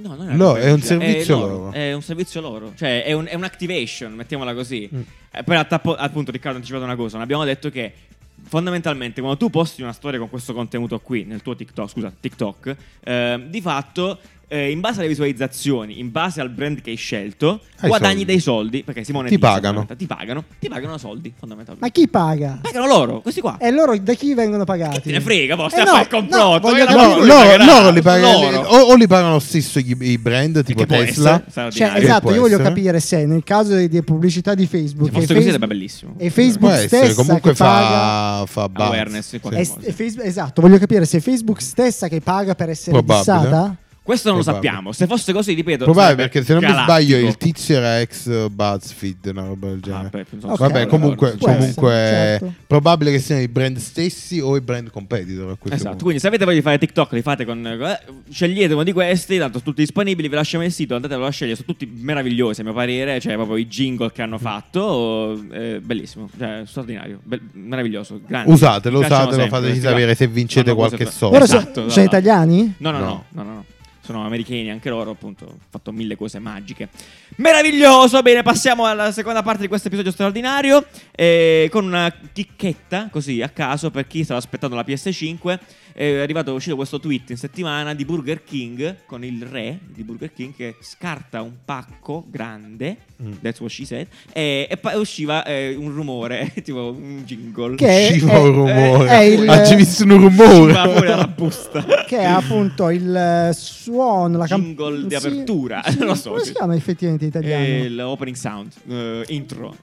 [0.00, 1.72] No, non è, No, è un servizio loro, loro.
[1.72, 2.72] È un servizio loro.
[2.76, 4.88] Cioè, è, un, è un'activation, mettiamola così.
[4.94, 5.00] Mm.
[5.32, 7.18] Eh, poi, appo- appunto, Riccardo ha anticipato una cosa.
[7.20, 7.92] Abbiamo detto che.
[8.40, 12.76] Fondamentalmente, quando tu posti una storia con questo contenuto qui nel tuo TikTok, scusa, TikTok,
[13.04, 14.18] eh, di fatto,
[14.50, 18.24] eh, in base alle visualizzazioni, in base al brand che hai scelto, Hai guadagni soldi.
[18.24, 18.82] dei soldi.
[18.82, 19.86] Perché Simone Ti pagano.
[19.96, 21.90] Ti pagano, ti pagano soldi, Ma fondamentalmente.
[21.92, 22.58] chi paga?
[22.62, 23.58] Pagano loro, questi qua.
[23.58, 24.96] E loro da chi vengono pagati?
[24.96, 26.44] Che te ne frega, boh, Eh stai a no, fare il complotto.
[26.44, 28.68] no, voglio eh, capire- No, loro, pagherà, loro li pagano, loro.
[28.68, 31.44] o, o li pagano stesso i, i brand tipo Che può Tesla.
[31.46, 32.68] essere, Cioè, esatto, può io voglio essere.
[32.68, 35.66] capire se nel caso di, di pubblicità di Facebook, Se è fosse così Facebook- sarebbe
[35.66, 36.14] bellissimo.
[36.16, 37.88] è Facebook Può essere, stessa comunque che paga.
[37.88, 38.82] fa, fa buzz.
[38.86, 39.80] Awareness, in qualche è- modo.
[39.86, 43.18] è Facebook- esatto, voglio capire se Facebook stessa che paga per essere Probabile.
[43.18, 43.76] dissata.
[44.08, 44.92] Questo non lo sappiamo.
[44.92, 45.84] Se fosse così, ripeto.
[45.84, 46.92] Probabile perché se non mi galattico.
[46.98, 50.06] sbaglio il tizio era ex BuzzFeed, una roba del genere.
[50.06, 50.62] Ah, beh, non Ok, so.
[50.64, 52.54] Vabbè, comunque, può essere, comunque è certo.
[52.66, 56.04] probabile che siano i brand stessi o i brand competitor a questo Esatto, punto.
[56.04, 57.66] quindi se avete voglia di fare TikTok, li fate con.
[57.66, 57.98] eh,
[58.30, 61.56] scegliete uno di questi, tanto sono tutti disponibili, vi lasciamo il sito, andatelo a scegliere,
[61.56, 66.30] sono tutti meravigliosi a mio parere, cioè proprio i jingle che hanno fatto, eh, bellissimo,
[66.38, 68.50] cioè straordinario, be- meraviglioso, grande.
[68.50, 71.36] Usatelo, Mi usatelo, fateci sapere se vincete qualche soldo.
[71.36, 72.06] So- Esatto, sono esatto.
[72.06, 72.74] italiani?
[72.78, 73.24] No, no, no, No.
[73.30, 73.64] no, no, no.
[74.08, 75.44] Sono americani anche loro, appunto.
[75.44, 76.88] Ho fatto mille cose magiche.
[77.36, 78.22] Meraviglioso!
[78.22, 80.86] Bene, passiamo alla seconda parte di questo episodio straordinario.
[81.10, 85.58] eh, con una chicchetta, così a caso, per chi stava aspettando la PS5.
[85.98, 90.04] È arrivato, è uscito questo tweet in settimana di Burger King con il re di
[90.04, 92.98] Burger King che scarta un pacco grande.
[93.20, 93.32] Mm.
[93.42, 94.06] That's what she said.
[94.32, 97.74] E, e poi usciva eh, un rumore, tipo un jingle.
[97.74, 99.08] Che è- Usciva è- un rumore.
[99.08, 100.72] è il- Oggi visto un rumore.
[100.72, 101.84] dalla busta.
[102.06, 105.82] Che è appunto il eh, suono, la cam- Jingle di sì, apertura.
[105.84, 106.46] sì, Non lo so, Come sì.
[106.46, 107.64] si chiama effettivamente in italiano?
[107.64, 109.76] Eh, l'opening sound, eh, intro.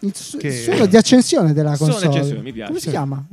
[0.00, 2.16] il su- che- suono di accensione della Suono di console.
[2.18, 2.68] accensione, mi piace.
[2.70, 3.24] Come si chiama?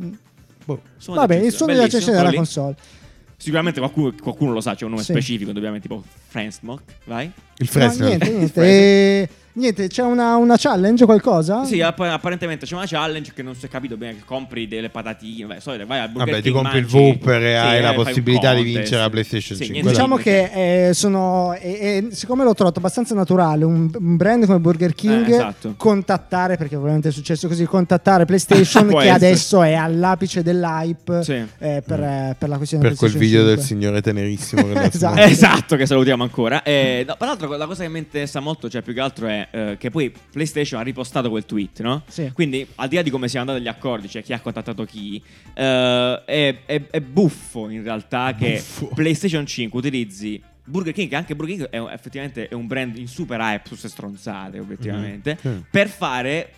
[0.65, 0.81] Boh.
[1.07, 2.35] Vabbè, di il suono della quello lì.
[2.35, 2.75] console.
[3.37, 5.11] Sicuramente qualcuno, qualcuno lo sa, c'è un nome Sì.
[5.11, 7.25] specifico, ovviamente tipo Friendsmoke, vai?
[7.25, 8.05] Il No, Fresno.
[8.07, 9.29] niente, niente.
[9.55, 11.63] Eh, niente, c'è una, una challenge qualcosa?
[11.63, 14.89] Sì, app- apparentemente c'è una challenge che non si è capito bene, che compri delle
[14.89, 17.65] patatine, vai, solito, vai al Burger Vabbè, ti King, compri il mangi- Whopper e sì,
[17.65, 18.77] hai eh, la fai un possibilità di contest.
[18.77, 19.73] vincere la PlayStation Sì, 5.
[19.73, 21.53] niente Diciamo che eh, sono.
[21.53, 25.73] e- e siccome l'ho trovato abbastanza naturale, un, un brand come Burger King Eh, esatto.
[25.77, 29.25] contattare, perché ovviamente è successo così, contattare PlayStation Può che essere.
[29.25, 31.33] adesso è all'apice dell'hype Sì.
[31.59, 33.65] eh, per, eh, per la questione Per quel video del 5.
[33.65, 35.19] signore tenerissimo che Esatto.
[35.21, 36.61] Esatto, che salutiamo ancora.
[36.63, 39.75] Eh, no, peraltro, la cosa che mi interessa molto, cioè più che altro, è eh,
[39.79, 42.03] che poi PlayStation ha ripostato quel tweet, no?
[42.07, 42.31] Sì.
[42.33, 45.21] Quindi, al di là di come siano andati gli accordi, cioè chi ha contattato chi,
[45.53, 48.87] eh, è, è- è buffo in realtà che Buffo.
[48.93, 50.41] PlayStation 5 utilizzi.
[50.67, 53.69] Burger King, che anche Burger King è effettivamente è un brand in super hype su
[53.69, 55.53] queste stronzate, obiettivamente, Mhm.
[55.59, 55.63] Sì.
[55.69, 56.49] per fare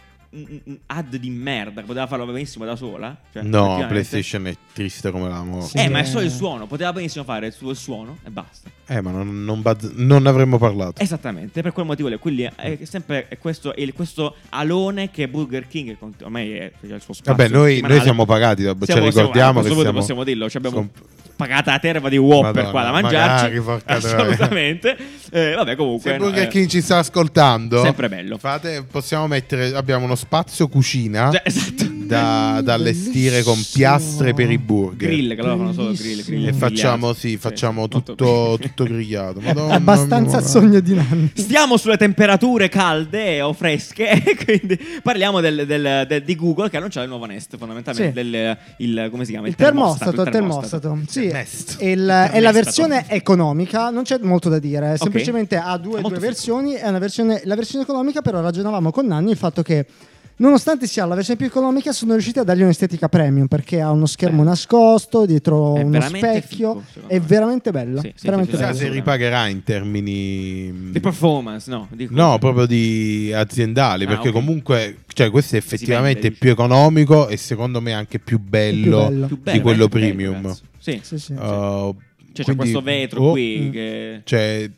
[0.88, 3.16] ad di merda, che poteva farlo benissimo da sola.
[3.34, 3.84] cioè, No.
[3.88, 5.62] PlayStation è triste come l'amo.
[5.62, 5.78] Sì.
[5.78, 8.70] Eh, ma è solo il suono, poteva benissimo fare il suo il suono e basta.
[8.88, 11.02] Eh, ma non, non, buzz- non avremmo parlato.
[11.02, 15.98] Esattamente, per quel motivo quindi è sempre è questo, è questo alone che Burger King
[16.24, 19.60] ormai è, è il suo spazio Vabbè, noi, noi siamo pagati, Siamo- cioè, siamo- ricordiamo
[19.60, 20.90] a che questo punto siamo, possiamo dirlo, ci abbiamo som-
[21.38, 23.60] pagata a terra di Whopper Madonna, qua da mangiarci.
[23.60, 23.82] magari.
[23.86, 24.98] Assolutamente.
[25.32, 26.12] Eh, vabbè, comunque.
[26.12, 28.38] Se Burger eh, King ci sta ascoltando, Sempre bello.
[28.38, 29.74] Fate, possiamo mettere.
[29.76, 31.97] Abbiamo uno spazio cucina Cioè, esatto.
[32.08, 35.10] Da, da allestire con piastre per i burger.
[35.10, 36.24] Grill, che loro fanno solo grill.
[36.24, 39.40] grill E facciamo, sì, facciamo molto tutto, tutto grigliato.
[39.42, 40.46] Madonna, Abbastanza mia.
[40.48, 41.32] sogno di Nanni.
[41.36, 46.80] Stiamo sulle temperature calde o fresche, quindi parliamo del- del- del- di Google che ha
[46.80, 48.30] annunciato il nuovo Nest, fondamentalmente Sì.
[48.30, 49.48] del, il, come si chiama?
[49.48, 51.00] Il termostato, il termostato.
[51.08, 51.78] Sì, Il Nest.
[51.80, 52.40] è, il- è termostato.
[52.42, 54.98] la versione economica, non c'è molto da dire, Ok.
[55.00, 59.06] semplicemente ha due, È due versioni, è una versione, la versione economica però ragionavamo con
[59.08, 59.86] Nanni il fatto che
[60.38, 64.06] nonostante sia la versione più economica sono riusciti a dargli un'estetica premium perché ha uno
[64.06, 64.50] schermo Beh.
[64.50, 67.26] nascosto dietro È uno specchio, secondo è me.
[67.26, 68.94] veramente bello, Sì, sì, veramente sì, sì, Chissà sì, bello.
[68.94, 70.92] se ripagherà in termini.
[70.92, 71.88] Di performance, no?
[71.92, 74.34] Dico- No, proprio di aziendali, Ah, perché ok.
[74.34, 79.28] comunque cioè, questo è effettivamente vende, più economico e secondo me anche più bello, bello.
[79.28, 80.56] Più bello, di quello bello, premium.
[80.80, 81.00] Sì.
[81.04, 81.34] Sì, sì.
[81.34, 81.96] Uh, Cioè,
[82.34, 83.72] c'è quindi- questo vetro oh, qui Mm.
[83.72, 84.22] che...
[84.24, 84.70] Cioè,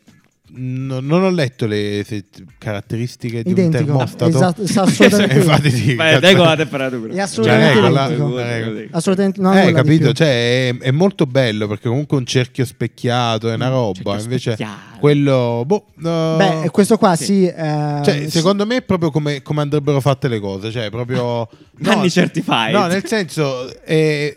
[0.54, 2.24] no- non ho letto le se-
[2.58, 4.26] caratteristiche di un Identico, termostato.
[4.28, 7.12] esatto, sa assolutamente Infatti sì, Beh, dai con la temperatura.
[7.14, 8.86] È assolutamente Cioè, la regola.
[8.90, 10.12] Assolutamente no, Eh, capito?
[10.12, 14.18] Cioè, è, è molto bello perché comunque un cerchio specchiato è una Mm, roba.
[14.18, 14.98] Invece, specchiato.
[14.98, 16.36] quello, boh, no.
[16.36, 17.24] Beh, questo qua Sì.
[17.24, 18.30] sì, eh, Cioè, sì.
[18.30, 20.70] secondo me è proprio come, come andrebbero fatte le cose.
[20.70, 21.48] Cioè, proprio.
[21.80, 22.72] Nanni certified.
[22.74, 23.72] No, nel senso.
[23.84, 24.36] eh,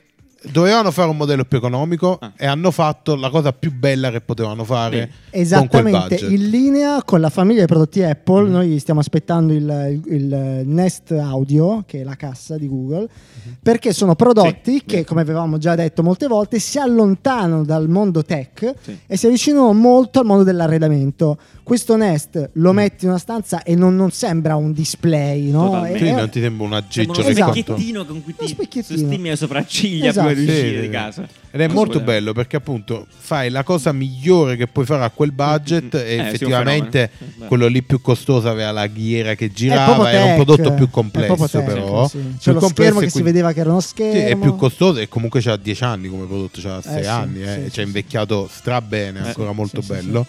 [0.52, 2.34] dovevano fare un modello più economico Ah.
[2.38, 7.04] e hanno fatto la cosa più bella che potevano fare con quel Esattamente, in linea
[7.04, 12.02] con la famiglia di prodotti Apple, noi stiamo aspettando il, il- il Nest Audio, che
[12.02, 13.08] è la cassa di Google,
[13.62, 18.24] perché sono prodotti Sì, che, come avevamo già detto molte volte, si allontanano dal mondo
[18.24, 18.98] tech Sì.
[19.08, 21.38] e si avvicinano molto al mondo dell'arredamento.
[21.64, 25.64] Questo Nest lo metti in una stanza e non, non sembra un display, no?
[25.66, 25.98] Totalmente.
[26.00, 27.52] Sì, È- non ti sembra un aggeggio Sembra uno di Esatto.
[27.54, 29.00] specchiettino con cui Uno ti specchiettino.
[29.00, 30.28] sostimi le sopracciglia Esatto.
[30.28, 30.92] prima di Sì, uscire sì, di sì.
[30.92, 31.28] casa.
[31.52, 32.12] Ed è molto voleva?
[32.12, 36.02] bello perché appunto fai la cosa migliore che puoi fare a quel budget Mm, mm,
[36.02, 37.42] e eh, sì, un effettivamente fenomeno.
[37.44, 40.88] Sì, quello lì più costoso aveva la ghiera che è girava, era un prodotto più
[40.88, 42.08] è complesso però.
[42.10, 42.18] sì.
[42.18, 44.28] Più C'è lo complesso schermo e che si quindi- vedeva che era uno Sì, schermo.
[44.30, 47.46] è più costoso e comunque c'ha 10 anni come prodotto, c'ha 6 sì, anni, eh,
[47.46, 47.82] sì, e sì, c'è sì.
[47.84, 50.26] invecchiato strabene, Eh, ancora sì, molto sì, sì, bello.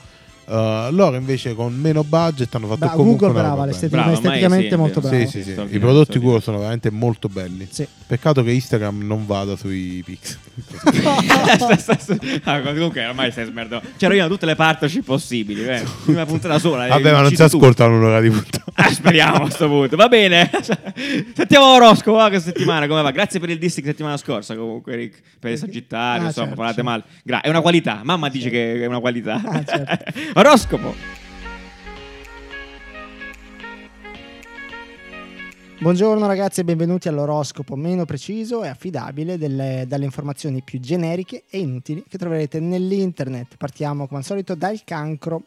[0.47, 3.73] Uh, loro invece con meno budget hanno fatto Bra- comunque Google una brava.
[3.89, 5.17] Brava, esteticamente sì, molto brava.
[5.17, 5.61] Sì, sì, sì.
[5.71, 7.67] I prodotti Google sono veramente molto belli.
[7.71, 7.87] Sì.
[8.07, 10.39] Peccato che Instagram non vada sui pixel.
[12.45, 13.87] Ah, comunque ormai stai smerdando.
[13.97, 15.65] C'ero io da tutte le partnership possibili.
[15.65, 15.83] Eh.
[16.07, 16.87] Una puntata sola.
[16.87, 18.63] Vabbè, eh, ma non si ascoltano un'ora di puntata.
[18.77, 19.95] Ah, speriamo a questo punto.
[19.95, 20.51] Va bene.
[21.33, 22.89] Sentiamo l'oroscopo va, questa settimana.
[22.89, 23.13] Come va?
[23.13, 24.57] Grazie per il dissing settimana scorsa.
[24.57, 25.21] Comunque, Rick.
[25.39, 26.25] Per il Sagittario.
[26.25, 26.91] Ah, insomma, certo, parlate certo.
[26.91, 27.05] male.
[27.23, 28.01] Gra- è una qualità.
[28.03, 29.41] Mamma dice che è una qualità.
[29.45, 30.21] Ah, certo.
[30.37, 30.93] Oroscopo.
[35.79, 41.61] Buongiorno ragazzi e benvenuti all'oroscopo meno preciso e affidabile delle, dalle informazioni più generiche e
[41.61, 43.57] inutili che troverete nell'internet.
[43.57, 45.45] Partiamo come al solito dal cancro.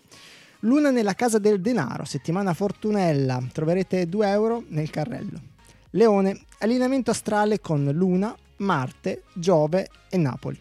[0.60, 5.42] Luna nella casa del denaro, settimana fortunella, troverete 2 euro nel carrello.
[5.90, 10.58] Leone, allineamento astrale con Luna, Marte, Giove e Napoli.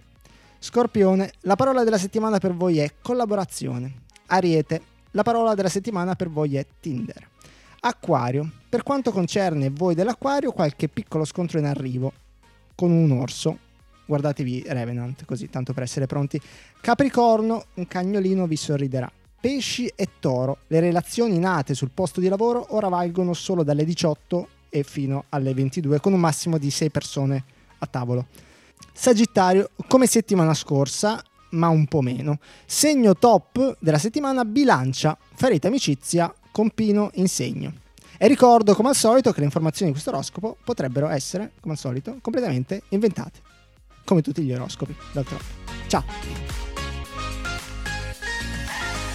[0.59, 4.05] Scorpione, la parola della settimana per voi è collaborazione.
[4.27, 7.29] Ariete, la parola della settimana per voi è Tinder.
[7.81, 12.13] Acquario, per quanto concerne voi dell'acquario, qualche piccolo scontro in arrivo
[12.75, 13.59] con un orso.
[14.07, 16.41] Guardatevi Revenant, così tanto per essere pronti.
[16.81, 19.11] Capricorno, un cagnolino vi sorriderà.
[19.41, 24.49] Pesci e toro, le relazioni nate sul posto di lavoro ora valgono solo dalle 18
[24.69, 27.45] e fino alle 22, con un massimo di 6 persone
[27.79, 28.27] a tavolo.
[28.93, 32.39] Sagittario, come settimana scorsa, ma un po' meno.
[32.65, 37.73] Segno top della settimana bilancia, farete amicizia con Pino in segno.
[38.19, 41.81] E ricordo come al solito che le informazioni di questo oroscopo potrebbero essere, come al
[41.81, 43.41] solito, completamente inventate.
[44.05, 45.45] Come tutti gli oroscopi, d'altronde.
[45.89, 46.66] Ciao!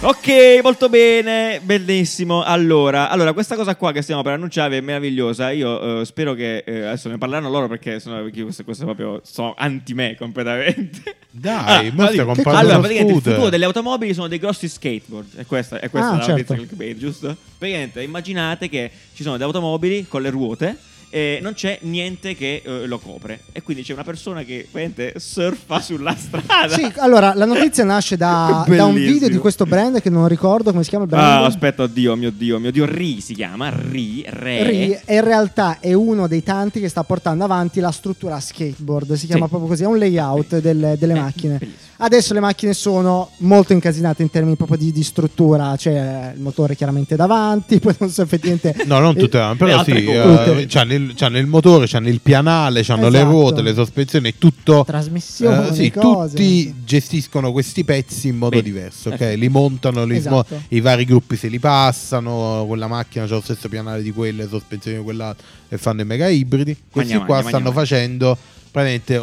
[0.04, 2.42] Ok, molto bene, bellissimo.
[2.42, 5.52] Allora, allora, questa cosa qua che stiamo per annunciare è meravigliosa.
[5.52, 9.54] Io eh, spero che eh, adesso ne parleranno loro perché perché questo, questo proprio sono
[9.56, 11.18] anti me completamente.
[11.30, 13.32] Dai, Allora, mo stai comprando allora, praticamente il scooter.
[13.32, 15.38] futuro delle automobili sono dei grossi skateboard.
[15.38, 16.54] E questa, è questa Ah, la certo.
[16.54, 17.36] clickbait, giusto?
[17.56, 20.76] Praticamente immaginate che ci sono delle automobili con le ruote
[21.14, 23.40] e non c'è niente che eh, lo copre.
[23.52, 26.74] E quindi c'è una persona che praticamente surfa sulla strada.
[26.74, 30.70] Sì, allora, la notizia nasce da, da un video di questo brand che non ricordo
[30.70, 31.44] come si chiama il Ah, brand.
[31.44, 34.62] aspetta, oddio, mio dio, mio dio, Ri si chiama, Ri, Re.
[34.64, 39.12] Ri, e in realtà è uno dei tanti che sta portando avanti la struttura skateboard,
[39.12, 39.50] si chiama Sì.
[39.50, 41.58] proprio così, è un layout delle, delle Eh, macchine.
[41.58, 41.90] bellissimo.
[41.98, 46.74] Adesso le macchine sono molto incasinate in termini proprio di, di struttura, c'è il motore
[46.74, 48.74] chiaramente davanti, poi non so effettivamente...
[48.86, 50.60] No, non eh, tutte, le però sì, cose.
[50.62, 50.66] eh,
[51.08, 51.14] Tutte.
[51.18, 53.30] c'hanno il il, motore, c'hanno il pianale, c'hanno le Esatto.
[53.30, 54.84] ruote, le sospensioni, tutto.
[54.86, 56.36] Trasmissioni, eh, sì, cose.
[56.36, 58.62] tutti gestiscono questi pezzi in modo Bene.
[58.62, 59.16] diverso, ok?
[59.16, 59.38] Perfetto.
[59.40, 60.44] Li montano, li Esatto.
[60.48, 64.44] smo- i vari gruppi se li passano, quella macchina c'ha lo stesso pianale di quelle,
[64.44, 66.76] le sospensioni di quell'altro e fanno i mega ibridi.
[66.90, 67.74] Questi Magna, qua magna, stanno magna.
[67.80, 68.38] facendo
[68.70, 69.22] praticamente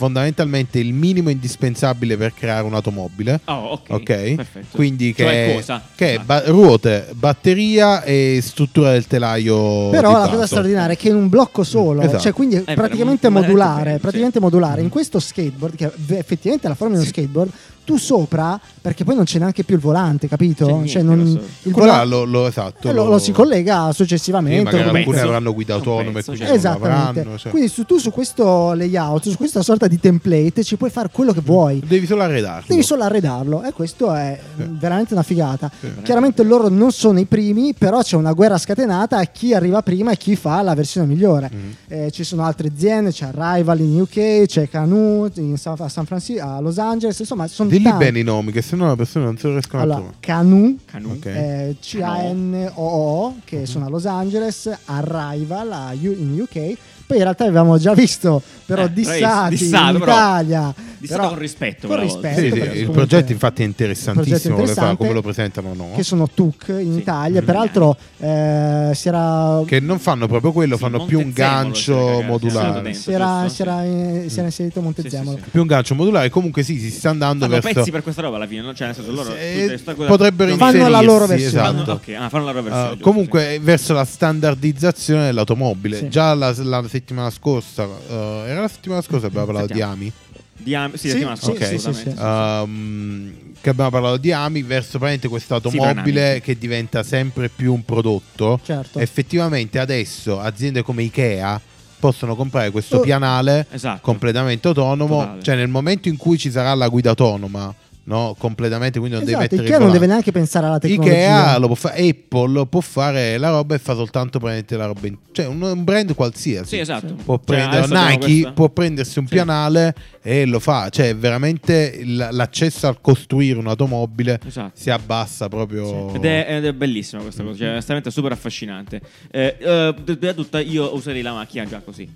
[0.00, 3.40] fondamentalmente il minimo indispensabile per creare un'automobile.
[3.44, 3.90] Oh, ok.
[3.90, 4.66] Ok, Perfetto.
[4.76, 5.82] quindi che, Cioè è, cosa?
[5.94, 6.22] che è Ah.
[6.24, 9.90] ba- ruote, batteria e struttura del telaio.
[9.90, 12.18] Però di la cosa straordinaria è che in un blocco solo, Esatto.
[12.22, 14.42] cioè quindi è praticamente modulare, praticamente sì.
[14.44, 14.80] modulare.
[14.80, 17.50] In questo skateboard, che effettivamente è la forma di uno skateboard,
[17.90, 20.64] tu sopra, perché poi non c'è neanche più il volante, capito?
[20.66, 21.40] C'è niente, cioè non, so.
[21.68, 22.88] il volante lo, lo- esatto.
[22.88, 24.70] eh, lo, lo si collega successivamente.
[24.70, 26.50] Sì, alcune avranno guida autonoma e pezzo, cioè.
[26.50, 27.20] Esattamente.
[27.20, 27.50] avranno, cioè.
[27.50, 31.32] Quindi su, tu su questo layout, su questa sorta di template, ci puoi fare quello
[31.32, 31.82] che vuoi.
[31.84, 32.64] Devi solo arredarlo.
[32.68, 34.64] Devi solo arredarlo e questo è Sì.
[34.68, 35.70] veramente una figata.
[35.80, 35.88] Sì.
[36.02, 40.12] Chiaramente loro non sono i primi, però c'è una guerra scatenata a chi arriva prima
[40.12, 41.50] e chi fa la versione migliore.
[41.52, 41.74] Mhm.
[41.88, 46.44] Eh, ci sono altre aziende, c'è Rival in UK, c'è in San, a San Francisco,
[46.44, 49.46] a Los Angeles, insomma sono Dilli bene i nomi, che sennò le persone non se
[49.46, 50.16] lo riescono a Allora, trovare.
[50.20, 51.10] Canoe, Canu.
[51.10, 51.26] Ok.
[51.26, 56.76] eh, C-A-N-O-O, che sono a Los Angeles, Arrival a U- in UK.
[57.06, 60.12] Poi in realtà avevamo già visto, però Eh, dissati dissato, in però.
[60.12, 60.74] Italia.
[61.00, 62.40] Dissato però- con rispetto, Con rispetto.
[62.40, 65.92] Sì, sì, il progetto infatti è interessantissimo, fa- interessante, come lo presentano no?
[65.96, 66.98] che sono TUC in Sì.
[66.98, 67.40] Italia.
[67.40, 67.44] Mm.
[67.46, 72.92] Peraltro eh, si era, Che non fanno proprio quello, Sì, fanno più un gancio modulare.
[72.92, 75.30] si era, si era, eh, si era inserito Montezemolo.
[75.30, 75.50] Sì, sì, sì.
[75.50, 77.78] Più un gancio modulare, comunque sì, si sta andando Fanno verso...
[77.78, 78.74] pezzi per questa roba alla fine, no?
[78.74, 81.68] Cioè, nel senso, loro Eh, potrebbero Fanno la loro versione.
[81.70, 81.92] Esatto.
[81.92, 82.88] ok, ah, fanno la loro Uh, versione.
[82.90, 85.96] giusto, comunque verso la standardizzazione dell'automobile.
[85.96, 86.08] Sì.
[86.10, 88.12] Già la, la settimana scorsa, uh,
[88.46, 89.80] era la settimana scorsa abbiamo parlato di.
[89.80, 90.12] AMI.
[90.60, 90.64] Sì.
[90.64, 92.14] Di am- sì, Sì, settimana sì, scorsa, sì, sì, sì.
[92.18, 96.40] Um, che abbiamo parlato di AMI verso praticamente questa Sì, automobile Branami.
[96.40, 98.58] che diventa sempre più un prodotto.
[98.64, 98.98] Certo.
[98.98, 101.60] Effettivamente adesso aziende come Ikea
[101.98, 103.00] possono comprare questo Oh.
[103.00, 104.00] pianale Esatto.
[104.02, 105.42] completamente autonomo, Totale.
[105.42, 108.34] cioè nel momento in cui ci sarà la guida autonoma, no?
[108.38, 111.12] completamente, quindi non devi Esatto, mettere Ikea non deve neanche pensare alla tecnologia.
[111.12, 115.06] Ikea lo può fare, Apple può fare la roba e fa soltanto praticamente la roba,
[115.06, 116.68] in- cioè un, un brand qualsiasi.
[116.76, 117.12] Sì, esatto.
[117.22, 117.86] Può Cioè, prendere
[118.16, 119.34] Nike, può prendersi un Sì.
[119.34, 124.72] pianale e lo fa, cioè veramente l'accesso a costruire un'automobile Esatto.
[124.74, 126.14] si abbassa proprio.
[126.14, 129.00] Ed è, ed è bellissima questa cosa, cioè è onestamente super affascinante.
[129.30, 132.08] Eh, eh, tutta, io userei la macchina già così,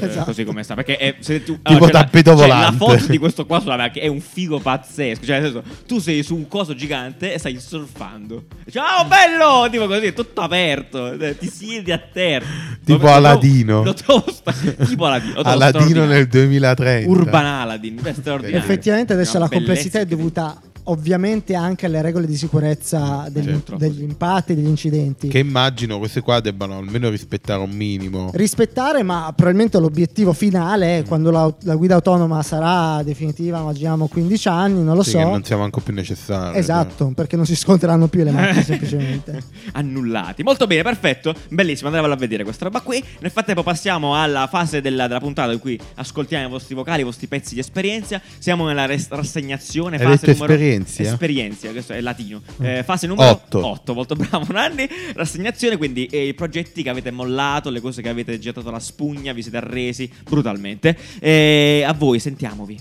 [0.00, 0.24] Eh, Esatto.
[0.26, 0.74] così come sta.
[0.74, 2.64] Perché è, se tu, Tipo la- tappeto c'è volante.
[2.64, 5.24] La foto di questo qua sulla macchina è un figo pazzesco.
[5.26, 8.44] Cioè, nel senso, tu sei su un coso gigante e stai surfando.
[8.70, 9.68] Ciao, bello!
[9.70, 11.12] Tipo così, tutto aperto.
[11.12, 12.46] eh, Ti siedi a terra.
[12.84, 13.82] Tipo Aladino.
[13.84, 15.40] Lo trovo sta- tipo Aladino.
[15.40, 17.08] Aladino nel 2030.
[17.10, 18.58] Urban Aladdin, è straordinario.
[18.58, 23.76] Effettivamente adesso la complessità è dovuta ovviamente anche alle regole di sicurezza degli, Certo.
[23.76, 25.28] degli impatti, degli incidenti.
[25.28, 28.30] Che immagino queste qua debbano almeno rispettare un minimo.
[28.34, 34.48] rispettare, ma probabilmente l'obiettivo finale è quando la, la guida autonoma sarà definitiva, immaginiamo 15
[34.48, 35.18] anni, non lo Sì, so.
[35.18, 36.58] che non sia manco più necessario.
[36.58, 39.42] Esatto, perché non si sconteranno più le macchine semplicemente.
[39.72, 40.42] annullati.
[40.42, 41.34] Molto bene, perfetto.
[41.48, 43.02] Bellissimo, andremo a vedere questa roba qui.
[43.20, 47.04] Nel frattempo passiamo alla fase della, della puntata in cui ascoltiamo i vostri vocali, i
[47.04, 48.20] vostri pezzi di esperienza.
[48.38, 51.12] Siamo nella res- rassegnazione, fase numero esperienzia?
[51.12, 52.42] Esperienza, questo è latino.
[52.60, 53.66] Eh, fase numero Otto.
[53.66, 54.88] 8, molto bravo Nanni.
[55.14, 59.32] Rassegnazione, quindi eh, i progetti che avete mollato, le cose che avete gettato la spugna,
[59.32, 60.96] vi siete arresi brutalmente.
[61.18, 62.80] Eh, a voi, sentiamovi.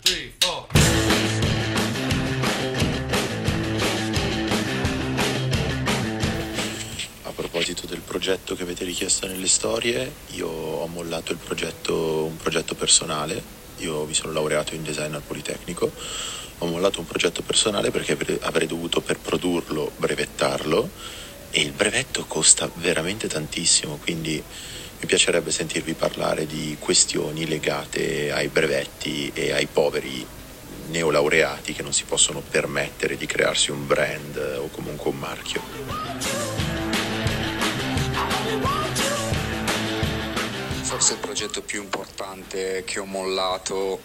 [7.23, 12.37] A proposito del progetto che avete richiesto nelle storie, io ho mollato il progetto, un
[12.37, 13.41] progetto personale,
[13.77, 15.91] io mi sono laureato in design al Politecnico,
[16.59, 20.89] ho mollato un progetto personale perché avrei- dovuto per produrlo brevettarlo
[21.51, 24.43] e il brevetto costa veramente tantissimo, quindi
[24.99, 30.25] mi piacerebbe sentirvi parlare di questioni legate ai brevetti e ai poveri
[30.89, 35.61] neolaureati che non si possono permettere di crearsi un brand o comunque un marchio.
[40.81, 44.01] Forse il progetto più importante che ho mollato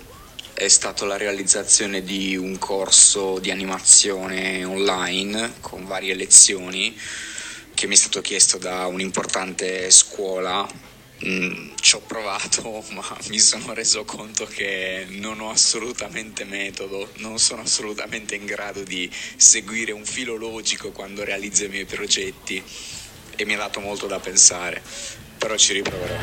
[0.55, 6.97] è stato la realizzazione di un corso di animazione online con varie lezioni
[7.75, 10.67] che mi è stato chiesto da un'importante scuola.
[11.27, 17.39] Mm, ci ho provato, ma mi sono reso conto che non ho assolutamente metodo, non
[17.39, 22.63] sono assolutamente in grado di seguire un filo logico quando realizzo i miei progetti
[23.37, 24.83] e mi ha dato molto da pensare,
[25.39, 26.15] però ci riproverò.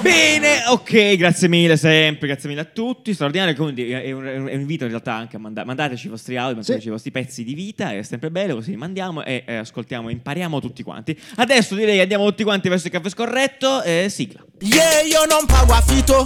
[0.00, 3.14] Bene, ok, grazie mille sempre, grazie mille a tutti.
[3.14, 6.36] Straordinario, quindi è un, è un invito in realtà anche a mandare, mandateci i vostri
[6.36, 6.88] audio, mandateci Sì.
[6.88, 10.60] i vostri pezzi di vita, è sempre bello, così li mandiamo e eh, ascoltiamo, impariamo
[10.60, 11.16] tutti quanti.
[11.36, 14.44] Adesso direi che andiamo tutti quanti verso il caffè scorretto e sigla.
[14.64, 16.22] Yeah, io non pago affitto,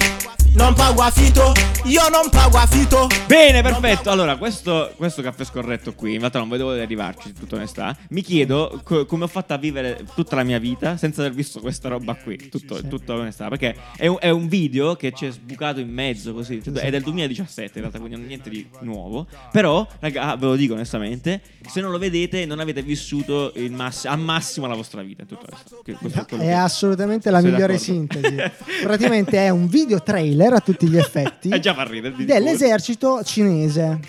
[0.56, 1.52] non pago affitto,
[1.84, 3.06] io non pago affitto.
[3.26, 4.10] Bene, perfetto.
[4.10, 7.96] Allora, questo, questo caffè scorretto qui, in realtà non vedevo di arrivarci, tutta onestà.
[8.10, 11.60] Mi chiedo co- come ho fatto a vivere tutta la mia vita senza aver visto
[11.60, 13.48] questa roba qui, tutto, tutta onestà.
[13.48, 16.90] Perché è un, è un video che ci è sbucato in mezzo così, cioè, è
[16.90, 19.26] del 2017 in realtà, quindi non è niente di nuovo.
[19.50, 24.18] Però, raga, ve lo dico onestamente, se non lo vedete non avete vissuto mass- al
[24.18, 25.80] massimo la vostra vita tutto questo.
[25.82, 27.82] Che- questo È assolutamente la migliore d'accordo?
[27.82, 28.25] sintesi.
[28.82, 32.14] Praticamente è un video trailer a tutti gli effetti Eh, già fa ridere.
[32.24, 34.00] dell'esercito cinese.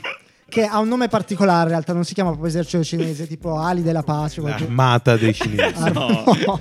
[0.49, 3.83] Che ha un nome particolare, in realtà non si chiama proprio esercito cinese, tipo Ali
[3.83, 4.39] della Pace.
[4.39, 5.73] qualche- L'armata dei cinesi.
[5.83, 6.07] Ah, No.
[6.45, 6.59] no.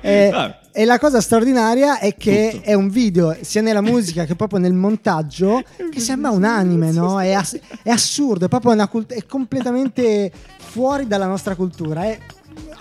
[0.00, 0.58] e, Vabbè.
[0.72, 2.64] e la cosa straordinaria è che Tutto.
[2.64, 7.20] è un video sia nella musica che proprio nel montaggio che sembra un anime, no?
[7.20, 12.04] È, ass- è assurdo, è proprio una cult- è completamente fuori dalla nostra cultura.
[12.04, 12.18] È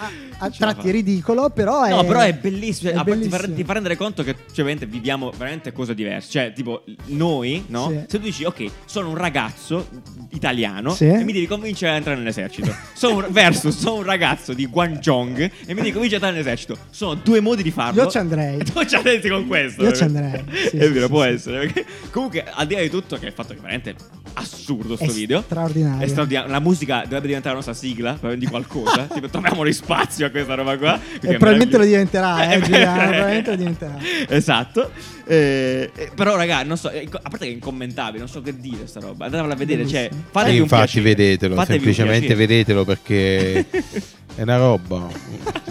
[0.04, 1.90] a, a tratti ridicolo, però è.
[1.92, 2.90] No, però è bellissimo.
[2.92, 3.56] è A parte- ti, fa, bellissimo.
[3.56, 6.30] ti fa rendere conto che cioè, veramente viviamo veramente cose diverse.
[6.32, 7.90] Cioè, tipo, noi, no?
[7.90, 7.96] Sì.
[8.08, 9.88] Se tu dici, ok, sono un ragazzo
[10.32, 11.06] italiano Sì.
[11.08, 12.74] e mi devi convincere ad entrare nell'esercito.
[12.94, 16.78] Sono un, versus, sono un ragazzo di Guangzhong e mi devi convincere ad entrare nell'esercito.
[16.90, 18.04] Sono due modi di farlo.
[18.04, 18.60] Io ci andrei.
[18.60, 19.84] E tu ci andresti con questo.
[19.84, 21.60] Io ci andrei, sì, è vero, può essere.
[21.60, 23.96] perché- comunque, al di là di tutto, che è il fatto che veramente
[24.36, 25.42] assurdo sto È video.
[25.42, 26.06] straordinario.
[26.06, 26.52] È straordinario.
[26.52, 29.04] La musica dovrebbe diventare la nostra sigla di qualcosa.
[29.14, 31.00] tipo, troviamolo spazio a questa roba qua.
[31.22, 33.98] E probabilmente lo diventerà, eh, Giuliano, probabilmente lo diventerà.
[34.30, 34.92] Esatto.
[35.26, 38.58] Eh, eh, però, raga, non so, eh, a parte che è incommentabile, non so che
[38.60, 39.26] dire sta roba.
[39.26, 41.16] Andatevela a vedere, cioè, fatevi E un infatti piacere.
[41.16, 42.48] vedetelo, Fatevi un semplicemente piacere.
[42.48, 43.66] vedetelo perché
[44.36, 45.08] è una roba.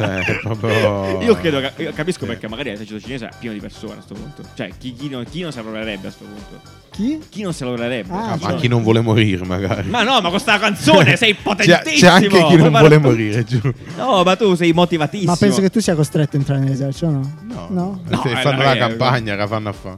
[0.03, 1.21] Cioè, proprio...
[1.23, 4.43] Io credo io capisco perché magari l'esercito cinese è pieno di persone a sto punto.
[4.55, 6.81] Cioè, chi, chi non, chi non se la lavorerebbe a sto punto?
[6.91, 7.19] Chi?
[7.29, 8.13] Chi non se la lavorerebbe?
[8.13, 9.89] Ah, Ah, ma Cioè, chi non vuole morire magari.
[9.89, 11.95] Ma no, ma con sta canzone sei C'è, potentissimo.
[11.95, 13.61] c'è anche chi non vuole morire, giù.
[13.97, 15.31] No, ma tu sei motivatissimo.
[15.31, 17.33] Ma penso che tu sia costretto a entrare nell'esercito, no?
[17.43, 18.01] No, No?
[18.07, 19.97] No, se eh, fanno dai, la eh, campagna, la fanno a fare.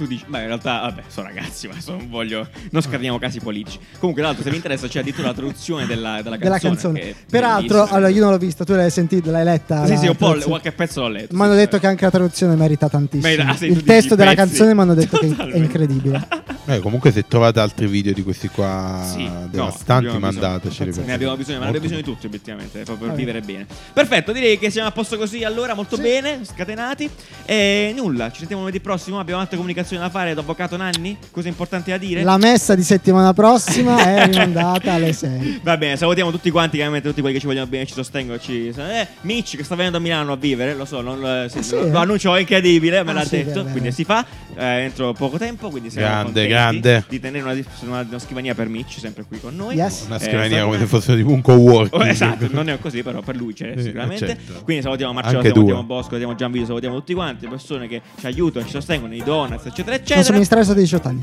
[0.00, 2.48] Tu dici, beh, in realtà, vabbè, sono ragazzi, ma non voglio.
[2.70, 3.78] Non scardiniamo casi politici.
[3.98, 6.48] Comunque, l'altro, se vi interessa, c'è addirittura la traduzione della, della canzone.
[6.48, 7.14] Della canzone.
[7.30, 9.84] Peraltro, allora io non l'ho vista, tu l'hai sentita, l'hai letta?
[9.84, 11.36] Sì, sì, un po' qualche pezzo l'ho letto.
[11.36, 13.30] Mi hanno detto che anche la traduzione merita tantissimo.
[13.30, 14.46] Merita- ah, Il testo della pezzi.
[14.46, 15.58] canzone mi hanno detto che è Totalmente.
[15.58, 16.28] incredibile.
[16.64, 20.20] Eh, comunque, se trovate altri video di questi qua Sì, no, devastanti, bisogno.
[20.20, 20.92] mandateceli.
[21.04, 23.66] Ne abbiamo bisogno, ma ne abbiamo bisogno di tutti, obiettivamente, proprio per vivere bene.
[23.92, 26.02] Perfetto, direi che siamo a posto così allora, molto Sì.
[26.02, 27.10] bene, scatenati.
[27.44, 29.18] E nulla, ci sentiamo lunedì prossimo.
[29.18, 31.16] Abbiamo altre comunicazioni da fare, avvocato Nanni?
[31.30, 32.22] Cose importanti da dire?
[32.22, 35.60] La messa di settimana prossima è rimandata alle 6.
[35.64, 38.38] Va bene, salutiamo tutti quanti, chiaramente tutti quelli che ci vogliono bene, ci sostengono.
[38.38, 38.68] Ci...
[38.68, 41.62] Eh, Mitch che sta venendo a Milano a vivere, lo so, non lo, sì, Ah,
[41.62, 41.90] sì, lo- eh?
[41.90, 43.94] lo annuncio è incredibile, me Ah, l'ha sì, detto, beh, quindi beh.
[43.94, 44.24] si fa
[44.56, 47.04] eh, entro poco tempo, quindi siamo Grande, grande.
[47.08, 49.76] di tenere una, una- una scrivania per Mitch sempre qui con noi.
[49.76, 50.04] Yes.
[50.06, 52.00] Una Eh, scrivania come se sta- fosse tipo un co-working.
[52.00, 54.26] Oh, esatto, non è così, però per lui c'è Sì, sicuramente.
[54.26, 54.60] certo.
[54.64, 55.86] Quindi salutiamo Marcello, Anche salutiamo due.
[55.88, 59.79] Bosco, salutiamo Gianvito, salutiamo tutti quanti, persone che ci aiutano, ci sostengono, i donuts, eccetera,
[59.84, 60.22] Non eccetera.
[60.22, 61.22] somministrare sotto i 18 anni.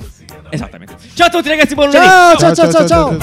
[0.49, 0.95] Esattamente.
[1.13, 2.05] Ciao a tutti ragazzi, buon lunedì.
[2.05, 3.17] Ciao, ciao, ciao, ciao, ciao.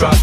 [0.00, 0.18] And